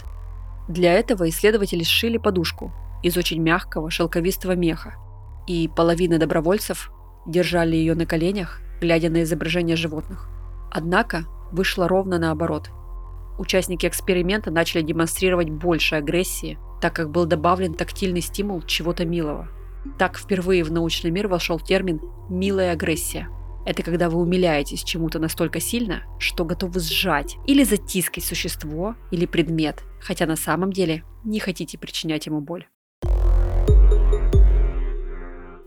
Для 0.69 0.93
этого 0.93 1.27
исследователи 1.27 1.83
сшили 1.83 2.17
подушку 2.17 2.71
из 3.03 3.17
очень 3.17 3.41
мягкого 3.41 3.91
шелковистого 3.91 4.53
меха, 4.53 4.95
и 5.47 5.67
половина 5.67 6.17
добровольцев 6.17 6.91
держали 7.25 7.75
ее 7.75 7.93
на 7.93 8.05
коленях, 8.05 8.61
глядя 8.79 9.09
на 9.09 9.23
изображения 9.23 9.75
животных. 9.75 10.29
Однако 10.71 11.25
вышло 11.51 11.89
ровно 11.89 12.17
наоборот. 12.17 12.71
Участники 13.37 13.85
эксперимента 13.85 14.49
начали 14.49 14.81
демонстрировать 14.81 15.49
больше 15.49 15.95
агрессии, 15.95 16.57
так 16.81 16.95
как 16.95 17.11
был 17.11 17.25
добавлен 17.25 17.75
тактильный 17.75 18.21
стимул 18.21 18.63
чего-то 18.63 19.05
милого. 19.05 19.47
Так 19.99 20.17
впервые 20.17 20.63
в 20.63 20.71
научный 20.71 21.11
мир 21.11 21.27
вошел 21.27 21.59
термин 21.59 22.01
«милая 22.29 22.71
агрессия». 22.71 23.29
Это 23.65 23.83
когда 23.83 24.09
вы 24.09 24.19
умиляетесь 24.19 24.83
чему-то 24.83 25.19
настолько 25.19 25.59
сильно, 25.59 26.03
что 26.19 26.45
готовы 26.45 26.79
сжать 26.79 27.35
или 27.45 27.63
затискать 27.63 28.23
существо 28.23 28.95
или 29.11 29.25
предмет, 29.25 29.83
хотя 29.99 30.25
на 30.25 30.37
самом 30.37 30.71
деле 30.71 31.03
не 31.25 31.39
хотите 31.39 31.77
причинять 31.77 32.25
ему 32.25 32.39
боль. 32.39 32.67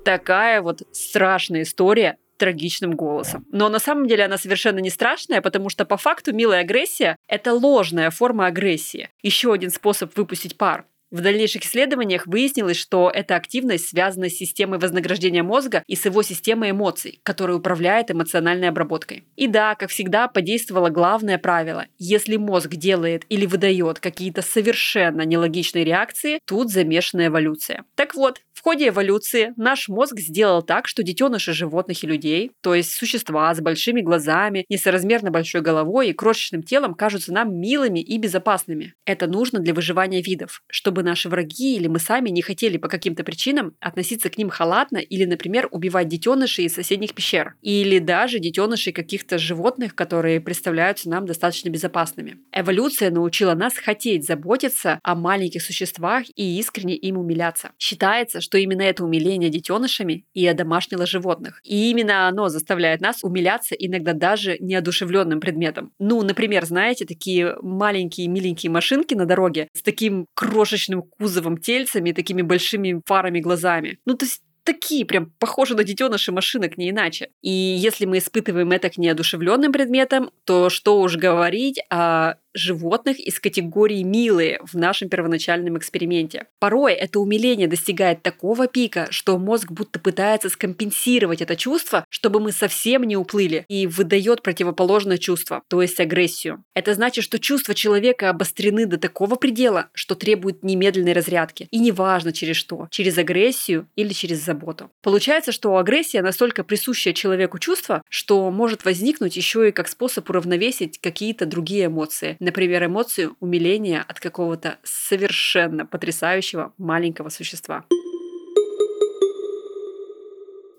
Такая 0.02 0.62
вот 0.62 0.82
страшная 0.92 1.62
история 1.62 2.16
трагичным 2.40 2.92
голосом. 2.92 3.46
Но 3.52 3.68
на 3.68 3.78
самом 3.78 4.08
деле 4.08 4.24
она 4.24 4.38
совершенно 4.38 4.80
не 4.80 4.90
страшная, 4.90 5.40
потому 5.40 5.68
что 5.68 5.84
по 5.84 5.96
факту 5.96 6.34
милая 6.34 6.62
агрессия– 6.62 7.16
это 7.28 7.52
ложная 7.52 8.10
форма 8.10 8.46
агрессии. 8.46 9.10
Еще 9.22 9.52
один 9.52 9.70
способ 9.70 10.16
выпустить 10.16 10.56
пар. 10.56 10.86
В 11.10 11.22
дальнейших 11.22 11.64
исследованиях 11.64 12.28
выяснилось, 12.28 12.76
что 12.76 13.10
эта 13.12 13.34
активность 13.34 13.88
связана 13.88 14.28
с 14.28 14.34
системой 14.34 14.78
вознаграждения 14.78 15.42
мозга 15.42 15.82
и 15.88 15.96
с 15.96 16.04
его 16.04 16.22
системой 16.22 16.70
эмоций, 16.70 17.18
которая 17.24 17.56
управляет 17.56 18.12
эмоциональной 18.12 18.68
обработкой. 18.68 19.24
И 19.34 19.48
да, 19.48 19.74
как 19.74 19.90
всегда, 19.90 20.28
подействовало 20.28 20.88
главное 20.88 21.38
правило. 21.38 21.86
Если 21.98 22.36
мозг 22.36 22.68
делает 22.76 23.24
или 23.28 23.46
выдает 23.46 23.98
какие-то 23.98 24.42
совершенно 24.42 25.22
нелогичные 25.22 25.84
реакции, 25.84 26.38
тут 26.46 26.70
замешана 26.70 27.26
эволюция. 27.26 27.84
Так 27.96 28.14
вот, 28.14 28.40
в 28.60 28.62
ходе 28.62 28.88
эволюции 28.88 29.54
наш 29.56 29.88
мозг 29.88 30.18
сделал 30.18 30.62
так, 30.62 30.86
что 30.86 31.02
детеныши 31.02 31.54
животных 31.54 32.04
и 32.04 32.06
людей, 32.06 32.52
то 32.60 32.74
есть 32.74 32.92
существа 32.92 33.54
с 33.54 33.58
большими 33.58 34.02
глазами, 34.02 34.66
несоразмерно 34.68 35.30
большой 35.30 35.62
головой 35.62 36.10
и 36.10 36.12
крошечным 36.12 36.62
телом, 36.62 36.92
кажутся 36.92 37.32
нам 37.32 37.58
милыми 37.58 38.00
и 38.00 38.18
безопасными. 38.18 38.92
Это 39.06 39.28
нужно 39.28 39.60
для 39.60 39.72
выживания 39.72 40.20
видов, 40.20 40.62
чтобы 40.66 40.99
наши 41.02 41.28
враги 41.28 41.76
или 41.76 41.86
мы 41.86 41.98
сами 41.98 42.30
не 42.30 42.42
хотели 42.42 42.76
по 42.76 42.88
каким-то 42.88 43.24
причинам 43.24 43.74
относиться 43.80 44.30
к 44.30 44.38
ним 44.38 44.50
халатно 44.50 44.98
или, 44.98 45.24
например, 45.24 45.68
убивать 45.70 46.08
детенышей 46.08 46.66
из 46.66 46.74
соседних 46.74 47.14
пещер. 47.14 47.54
Или 47.62 47.98
даже 47.98 48.38
детенышей 48.38 48.92
каких-то 48.92 49.38
животных, 49.38 49.94
которые 49.94 50.40
представляются 50.40 51.08
нам 51.08 51.26
достаточно 51.26 51.68
безопасными. 51.68 52.38
Эволюция 52.52 53.10
научила 53.10 53.54
нас 53.54 53.76
хотеть 53.76 54.26
заботиться 54.26 54.98
о 55.02 55.14
маленьких 55.14 55.62
существах 55.62 56.24
и 56.34 56.58
искренне 56.58 56.96
им 56.96 57.18
умиляться. 57.18 57.70
Считается, 57.78 58.40
что 58.40 58.58
именно 58.58 58.82
это 58.82 59.04
умиление 59.04 59.50
детенышами 59.50 60.24
и 60.34 60.46
одомашнило 60.46 61.06
животных. 61.06 61.60
И 61.62 61.90
именно 61.90 62.26
оно 62.26 62.48
заставляет 62.48 63.00
нас 63.00 63.22
умиляться 63.22 63.74
иногда 63.74 64.12
даже 64.12 64.56
неодушевленным 64.58 65.40
предметом. 65.40 65.92
Ну, 65.98 66.22
например, 66.22 66.64
знаете, 66.64 67.04
такие 67.04 67.56
маленькие 67.62 68.26
миленькие 68.26 68.70
машинки 68.70 69.14
на 69.14 69.26
дороге 69.26 69.68
с 69.72 69.82
таким 69.82 70.26
крошечным 70.34 70.89
кузовом 70.98 71.58
тельцами 71.58 72.10
и 72.10 72.12
такими 72.12 72.42
большими 72.42 73.00
фарами 73.06 73.40
глазами. 73.40 73.98
Ну, 74.04 74.14
то 74.14 74.24
есть 74.24 74.42
такие 74.64 75.04
прям 75.04 75.32
похожи 75.38 75.74
на 75.74 75.84
детеныши 75.84 76.32
машинок, 76.32 76.76
не 76.76 76.90
иначе. 76.90 77.30
И 77.42 77.50
если 77.50 78.06
мы 78.06 78.18
испытываем 78.18 78.70
это 78.72 78.90
к 78.90 78.98
неодушевленным 78.98 79.72
предметам, 79.72 80.30
то 80.44 80.70
что 80.70 81.00
уж 81.00 81.16
говорить 81.16 81.80
о 81.90 82.34
животных 82.54 83.18
из 83.18 83.38
категории 83.40 84.02
«милые» 84.02 84.60
в 84.62 84.76
нашем 84.76 85.08
первоначальном 85.08 85.78
эксперименте. 85.78 86.46
Порой 86.58 86.94
это 86.94 87.20
умиление 87.20 87.68
достигает 87.68 88.22
такого 88.22 88.66
пика, 88.66 89.06
что 89.10 89.38
мозг 89.38 89.70
будто 89.70 90.00
пытается 90.00 90.48
скомпенсировать 90.48 91.40
это 91.40 91.56
чувство, 91.56 92.04
чтобы 92.08 92.40
мы 92.40 92.52
совсем 92.52 93.04
не 93.04 93.16
уплыли, 93.16 93.64
и 93.68 93.86
выдает 93.86 94.42
противоположное 94.42 95.18
чувство, 95.18 95.62
то 95.68 95.82
есть 95.82 96.00
агрессию. 96.00 96.64
Это 96.74 96.94
значит, 96.94 97.24
что 97.24 97.38
чувства 97.38 97.74
человека 97.74 98.30
обострены 98.30 98.86
до 98.86 98.98
такого 98.98 99.36
предела, 99.36 99.88
что 99.92 100.14
требуют 100.14 100.62
немедленной 100.62 101.12
разрядки. 101.12 101.68
И 101.70 101.78
неважно 101.78 102.32
через 102.32 102.56
что, 102.56 102.88
через 102.90 103.18
агрессию 103.18 103.88
или 103.96 104.12
через 104.12 104.44
заботу. 104.44 104.90
Получается, 105.02 105.52
что 105.52 105.76
агрессия 105.76 106.22
настолько 106.22 106.64
присущая 106.64 107.12
человеку 107.12 107.58
чувство, 107.58 108.02
что 108.08 108.50
может 108.50 108.84
возникнуть 108.84 109.36
еще 109.36 109.68
и 109.68 109.72
как 109.72 109.88
способ 109.88 110.28
уравновесить 110.30 110.98
какие-то 111.00 111.46
другие 111.46 111.86
эмоции, 111.86 112.36
Например, 112.40 112.86
эмоцию 112.86 113.36
умиления 113.40 114.02
от 114.08 114.18
какого-то 114.18 114.78
совершенно 114.82 115.84
потрясающего 115.84 116.72
маленького 116.78 117.28
существа. 117.28 117.84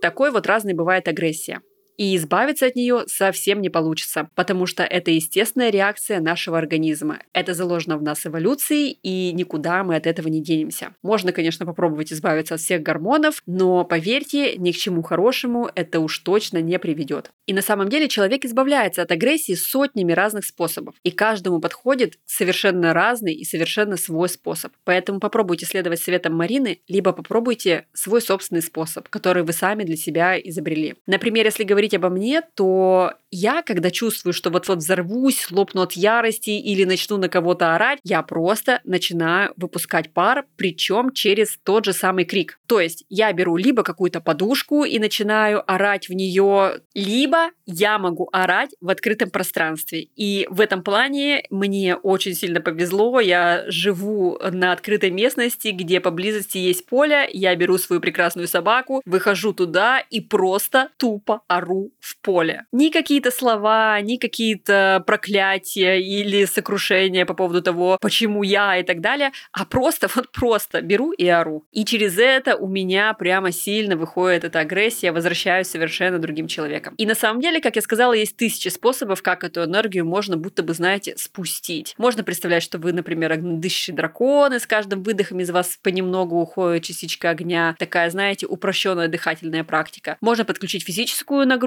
Такой 0.02 0.32
вот 0.32 0.47
разной 0.47 0.74
бывает 0.74 1.08
агрессия 1.08 1.62
и 2.02 2.16
избавиться 2.16 2.66
от 2.66 2.76
нее 2.76 3.04
совсем 3.06 3.62
не 3.62 3.70
получится, 3.70 4.28
потому 4.34 4.66
что 4.66 4.82
это 4.82 5.12
естественная 5.12 5.70
реакция 5.70 6.20
нашего 6.20 6.58
организма. 6.58 7.20
Это 7.32 7.54
заложено 7.54 7.96
в 7.96 8.02
нас 8.02 8.26
эволюцией, 8.26 8.98
и 9.04 9.32
никуда 9.34 9.84
мы 9.84 9.98
от 9.98 10.08
этого 10.08 10.28
не 10.28 10.42
денемся. 10.42 10.96
Можно, 11.04 11.32
конечно, 11.32 11.64
попробовать 11.64 12.12
избавиться 12.12 12.56
от 12.56 12.62
всех 12.62 12.82
гормонов, 12.82 13.44
но 13.46 13.86
поверьте, 13.86 14.58
ни 14.58 14.72
к 14.72 14.78
чему 14.78 15.04
хорошему 15.04 15.70
это 15.76 16.00
уж 16.00 16.18
точно 16.18 16.60
не 16.60 16.80
приведет. 16.80 17.30
И 17.46 17.54
на 17.54 17.62
самом 17.62 17.88
деле 17.88 18.08
человек 18.08 18.46
избавляется 18.46 19.04
от 19.04 19.12
агрессии 19.12 19.54
сотнями 19.54 20.14
разных 20.14 20.46
способов, 20.46 20.96
и 21.04 21.12
каждому 21.12 21.60
подходит 21.60 22.18
совершенно 22.26 22.96
разный 22.96 23.36
и 23.36 23.46
совершенно 23.46 23.96
свой 23.96 24.28
способ. 24.28 24.74
Поэтому 24.86 25.20
попробуйте 25.20 25.68
следовать 25.68 26.00
советам 26.00 26.34
Марины, 26.34 26.80
либо 26.88 27.14
попробуйте 27.14 27.86
свой 27.94 28.24
собственный 28.24 28.64
способ, 28.64 29.08
который 29.10 29.44
вы 29.44 29.54
сами 29.54 29.84
для 29.84 29.98
себя 29.98 30.40
изобрели. 30.40 30.96
Например, 31.06 31.46
если 31.46 31.64
говорить 31.64 31.90
говорить 31.91 31.93
обо 31.93 32.10
мне, 32.10 32.41
то 32.56 33.13
я, 33.34 33.62
когда 33.62 33.91
чувствую, 33.91 34.34
что 34.34 34.49
вот-вот 34.49 34.80
взорвусь, 34.80 35.49
лопну 35.51 35.84
от 35.84 35.93
ярости 35.93 36.49
или 36.49 36.84
начну 36.84 37.17
на 37.17 37.30
кого-то 37.30 37.75
орать, 37.75 37.99
я 38.04 38.21
просто 38.23 38.82
начинаю 38.84 39.54
выпускать 39.56 40.13
пар, 40.13 40.45
причем 40.58 41.13
через 41.13 41.58
тот 41.63 41.86
же 41.86 41.93
самый 41.93 42.25
крик. 42.25 42.60
То 42.67 42.82
есть 42.82 43.06
я 43.10 43.32
беру 43.32 43.56
либо 43.56 43.84
какую-то 43.84 44.19
подушку 44.19 44.84
и 44.84 44.99
начинаю 44.99 45.63
орать 45.71 46.10
в 46.10 46.13
нее, 46.13 46.82
либо 46.93 47.51
я 47.65 47.97
могу 47.97 48.27
орать 48.34 48.71
в 48.82 48.89
открытом 48.89 49.30
пространстве. 49.30 50.01
И 50.01 50.45
в 50.49 50.60
этом 50.60 50.84
плане 50.84 51.45
мне 51.49 51.95
очень 51.95 52.34
сильно 52.34 52.60
повезло. 52.60 53.21
Я 53.21 53.63
живу 53.67 54.38
на 54.51 54.73
открытой 54.73 55.10
местности, 55.10 55.69
где 55.69 56.01
поблизости 56.01 56.58
есть 56.58 56.86
поле. 56.86 57.30
Я 57.32 57.56
беру 57.56 57.77
свою 57.77 58.01
прекрасную 58.01 58.49
собаку, 58.49 59.01
выхожу 59.06 59.54
туда 59.54 59.99
и 59.99 60.19
просто 60.19 60.89
тупо 60.97 61.41
ору 61.47 61.71
в 62.00 62.18
поле. 62.22 62.66
Никакие 62.72 63.22
какие-то 63.22 63.38
слова, 63.38 64.00
ни 64.02 64.16
какие-то 64.18 65.04
проклятия 65.06 66.00
или 66.00 66.46
сокрушения 66.46 67.26
по 67.26 67.34
поводу 67.34 67.62
того, 67.62 67.98
почему 68.02 68.44
я 68.44 68.78
и 68.78 68.84
так 68.84 69.02
далее, 69.02 69.32
а 69.52 69.66
просто 69.66 70.08
вот 70.16 70.32
просто 70.32 70.82
беру 70.82 71.12
и 71.12 71.28
ору. 71.28 71.66
И 71.72 71.84
через 71.84 72.18
это 72.18 72.56
у 72.56 72.68
меня 72.68 73.14
прямо 73.14 73.52
сильно 73.52 73.98
выходит 73.98 74.44
эта 74.44 74.60
агрессия, 74.60 75.12
возвращаюсь 75.12 75.68
совершенно 75.68 76.20
другим 76.20 76.48
человеком. 76.48 76.96
И 76.98 77.06
на 77.06 77.16
самом 77.16 77.42
деле, 77.42 77.60
как 77.60 77.76
я 77.76 77.82
сказала, 77.82 78.14
есть 78.14 78.38
тысячи 78.38 78.70
способов, 78.70 79.22
как 79.22 79.44
эту 79.44 79.64
энергию 79.64 80.06
можно 80.06 80.38
будто 80.38 80.64
бы, 80.64 80.74
знаете, 80.74 81.16
спустить. 81.18 81.94
Можно 81.98 82.24
представлять, 82.24 82.64
что 82.64 82.78
вы, 82.78 82.94
например, 82.94 83.38
дышащий 83.38 83.94
дракон, 83.94 84.54
и 84.54 84.60
с 84.60 84.66
каждым 84.66 85.04
выдохом 85.04 85.40
из 85.42 85.50
вас 85.50 85.78
понемногу 85.82 86.38
уходит 86.38 86.84
частичка 86.84 87.30
огня. 87.32 87.76
Такая, 87.78 88.10
знаете, 88.10 88.48
упрощенная 88.48 89.10
дыхательная 89.10 89.64
практика. 89.64 90.18
Можно 90.22 90.46
подключить 90.46 90.86
физическую 90.86 91.46
нагрузку, 91.46 91.61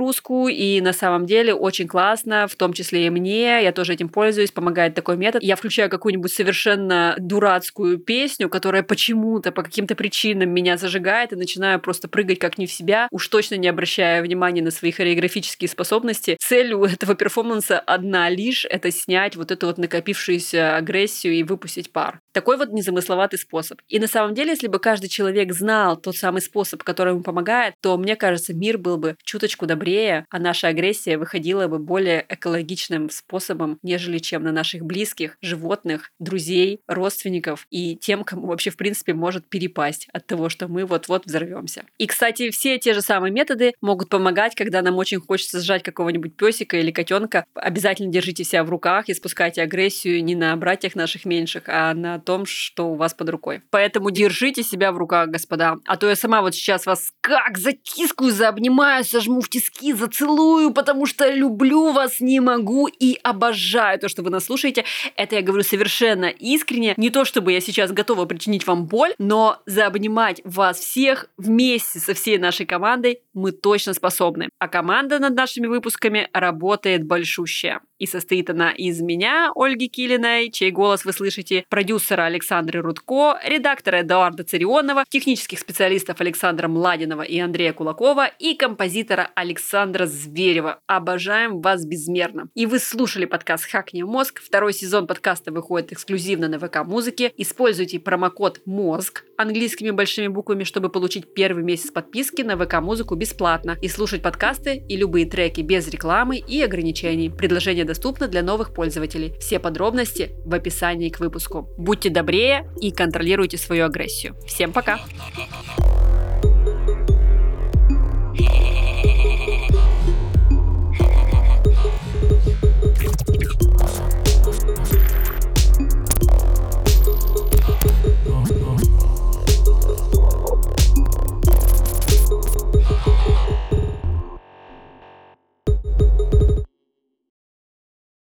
и 0.48 0.80
на 0.80 0.92
самом 0.92 1.26
деле 1.26 1.54
очень 1.54 1.86
классно, 1.88 2.46
в 2.48 2.56
том 2.56 2.72
числе 2.72 3.06
и 3.06 3.10
мне, 3.10 3.62
я 3.62 3.72
тоже 3.72 3.94
этим 3.94 4.08
пользуюсь, 4.08 4.50
помогает 4.50 4.94
такой 4.94 5.16
метод. 5.16 5.42
Я 5.42 5.56
включаю 5.56 5.90
какую-нибудь 5.90 6.32
совершенно 6.32 7.14
дурацкую 7.18 7.98
песню, 7.98 8.48
которая 8.48 8.82
почему-то, 8.82 9.52
по 9.52 9.62
каким-то 9.62 9.94
причинам 9.94 10.50
меня 10.50 10.76
зажигает, 10.76 11.32
и 11.32 11.36
начинаю 11.36 11.80
просто 11.80 12.08
прыгать 12.08 12.38
как 12.38 12.58
не 12.58 12.66
в 12.66 12.72
себя, 12.72 13.08
уж 13.10 13.28
точно 13.28 13.56
не 13.56 13.68
обращая 13.68 14.22
внимания 14.22 14.62
на 14.62 14.70
свои 14.70 14.90
хореографические 14.90 15.68
способности. 15.68 16.36
Цель 16.40 16.72
у 16.74 16.84
этого 16.84 17.14
перформанса 17.14 17.78
одна 17.78 18.28
лишь— 18.28 18.64
это 18.70 18.90
снять 18.90 19.36
вот 19.36 19.50
эту 19.50 19.66
вот 19.66 19.78
накопившуюся 19.78 20.76
агрессию 20.76 21.34
и 21.34 21.42
выпустить 21.42 21.92
пар. 21.92 22.20
Такой 22.32 22.56
вот 22.56 22.72
незамысловатый 22.72 23.38
способ. 23.38 23.80
И 23.88 23.98
на 23.98 24.08
самом 24.08 24.34
деле, 24.34 24.50
если 24.50 24.66
бы 24.66 24.78
каждый 24.78 25.08
человек 25.08 25.52
знал 25.52 25.96
тот 25.96 26.16
самый 26.16 26.42
способ, 26.42 26.82
который 26.82 27.12
ему 27.12 27.22
помогает, 27.22 27.74
то, 27.80 27.96
мне 27.96 28.16
кажется, 28.16 28.54
мир 28.54 28.78
был 28.78 28.96
бы 28.96 29.16
чуточку 29.22 29.66
добрее 29.66 29.83
добрее, 29.84 30.24
а 30.30 30.38
наша 30.38 30.68
агрессия 30.68 31.18
выходила 31.18 31.68
бы 31.68 31.78
более 31.78 32.24
экологичным 32.30 33.10
способом, 33.10 33.78
нежели 33.82 34.16
чем 34.16 34.42
на 34.42 34.50
наших 34.50 34.82
близких, 34.82 35.36
животных, 35.42 36.10
друзей, 36.18 36.80
родственников 36.88 37.66
и 37.70 37.94
тем, 37.94 38.24
кому 38.24 38.46
вообще 38.46 38.70
в 38.70 38.78
принципе 38.78 39.12
может 39.12 39.46
перепасть 39.46 40.08
от 40.14 40.26
того, 40.26 40.48
что 40.48 40.68
мы 40.68 40.86
вот-вот 40.86 41.26
взорвемся. 41.26 41.84
И, 41.98 42.06
кстати, 42.06 42.50
все 42.50 42.78
те 42.78 42.94
же 42.94 43.02
самые 43.02 43.30
методы 43.30 43.74
могут 43.82 44.08
помогать, 44.08 44.54
когда 44.54 44.80
нам 44.80 44.96
очень 44.96 45.20
хочется 45.20 45.60
сжать 45.60 45.82
какого-нибудь 45.82 46.34
песика 46.34 46.78
или 46.78 46.90
котенка. 46.90 47.44
Обязательно 47.54 48.10
держите 48.10 48.42
себя 48.42 48.64
в 48.64 48.70
руках 48.70 49.10
и 49.10 49.14
спускайте 49.14 49.60
агрессию 49.60 50.24
не 50.24 50.34
на 50.34 50.56
братьях 50.56 50.94
наших 50.94 51.26
меньших, 51.26 51.64
а 51.66 51.92
на 51.92 52.18
том, 52.20 52.46
что 52.46 52.88
у 52.88 52.94
вас 52.94 53.12
под 53.12 53.28
рукой. 53.28 53.60
Поэтому 53.68 54.10
держите 54.10 54.62
себя 54.62 54.92
в 54.92 54.96
руках, 54.96 55.28
господа. 55.28 55.76
А 55.84 55.98
то 55.98 56.08
я 56.08 56.16
сама 56.16 56.40
вот 56.40 56.54
сейчас 56.54 56.86
вас 56.86 57.12
как 57.20 57.58
затискаю, 57.58 58.30
заобнимаю, 58.30 59.04
сожму 59.04 59.40
в 59.40 59.48
тиски, 59.50 59.73
зацелую, 59.80 60.72
потому 60.72 61.06
что 61.06 61.30
люблю 61.30 61.92
вас, 61.92 62.20
не 62.20 62.40
могу 62.40 62.86
и 62.86 63.18
обожаю 63.22 63.98
то, 63.98 64.08
что 64.08 64.22
вы 64.22 64.30
нас 64.30 64.44
слушаете. 64.44 64.84
Это 65.16 65.36
я 65.36 65.42
говорю 65.42 65.64
совершенно 65.64 66.26
искренне. 66.26 66.94
Не 66.96 67.10
то, 67.10 67.24
чтобы 67.24 67.52
я 67.52 67.60
сейчас 67.60 67.92
готова 67.92 68.24
причинить 68.26 68.66
вам 68.66 68.86
боль, 68.86 69.14
но 69.18 69.60
заобнимать 69.66 70.40
вас 70.44 70.78
всех 70.78 71.26
вместе 71.36 71.98
со 71.98 72.14
всей 72.14 72.38
нашей 72.38 72.66
командой 72.66 73.20
мы 73.32 73.52
точно 73.52 73.94
способны. 73.94 74.48
А 74.58 74.68
команда 74.68 75.18
над 75.18 75.34
нашими 75.34 75.66
выпусками 75.66 76.28
работает 76.32 77.04
большущая. 77.04 77.80
И 77.98 78.06
состоит 78.06 78.50
она 78.50 78.70
из 78.70 79.00
меня, 79.00 79.52
Ольги 79.54 79.88
Килиной, 79.88 80.50
чей 80.50 80.70
голос 80.70 81.04
вы 81.04 81.12
слышите, 81.12 81.64
продюсера 81.68 82.24
Александры 82.24 82.80
Рудко, 82.80 83.38
редактора 83.44 84.00
Эдуарда 84.02 84.44
Царионова, 84.44 85.04
технических 85.08 85.58
специалистов 85.58 86.20
Александра 86.20 86.68
Младинова 86.68 87.22
и 87.22 87.38
Андрея 87.38 87.72
Кулакова 87.72 88.26
и 88.26 88.54
композитора 88.54 89.30
Александра 89.34 89.63
Зверева. 90.06 90.80
Обожаем 90.86 91.60
вас 91.60 91.84
безмерно. 91.84 92.48
И 92.54 92.66
вы 92.66 92.78
слушали 92.78 93.24
подкаст 93.24 93.64
«Хакни 93.70 94.02
мозг». 94.02 94.40
Второй 94.40 94.72
сезон 94.72 95.06
подкаста 95.06 95.52
выходит 95.52 95.92
эксклюзивно 95.92 96.48
на 96.48 96.58
ВК-музыке. 96.58 97.32
Используйте 97.36 97.98
промокод 97.98 98.60
«МОЗГ» 98.66 99.24
английскими 99.36 99.90
большими 99.90 100.28
буквами, 100.28 100.64
чтобы 100.64 100.88
получить 100.88 101.34
первый 101.34 101.64
месяц 101.64 101.90
подписки 101.90 102.42
на 102.42 102.56
ВК-музыку 102.56 103.14
бесплатно 103.14 103.76
и 103.80 103.88
слушать 103.88 104.22
подкасты 104.22 104.84
и 104.88 104.96
любые 104.96 105.26
треки 105.26 105.60
без 105.60 105.88
рекламы 105.88 106.38
и 106.38 106.62
ограничений. 106.62 107.30
Предложение 107.30 107.84
доступно 107.84 108.28
для 108.28 108.42
новых 108.42 108.74
пользователей. 108.74 109.34
Все 109.40 109.58
подробности 109.58 110.30
в 110.44 110.54
описании 110.54 111.08
к 111.08 111.20
выпуску. 111.20 111.68
Будьте 111.76 112.10
добрее 112.10 112.70
и 112.80 112.90
контролируйте 112.90 113.56
свою 113.56 113.86
агрессию. 113.86 114.36
Всем 114.46 114.72
пока! 114.72 114.98
Пока. 114.98 116.03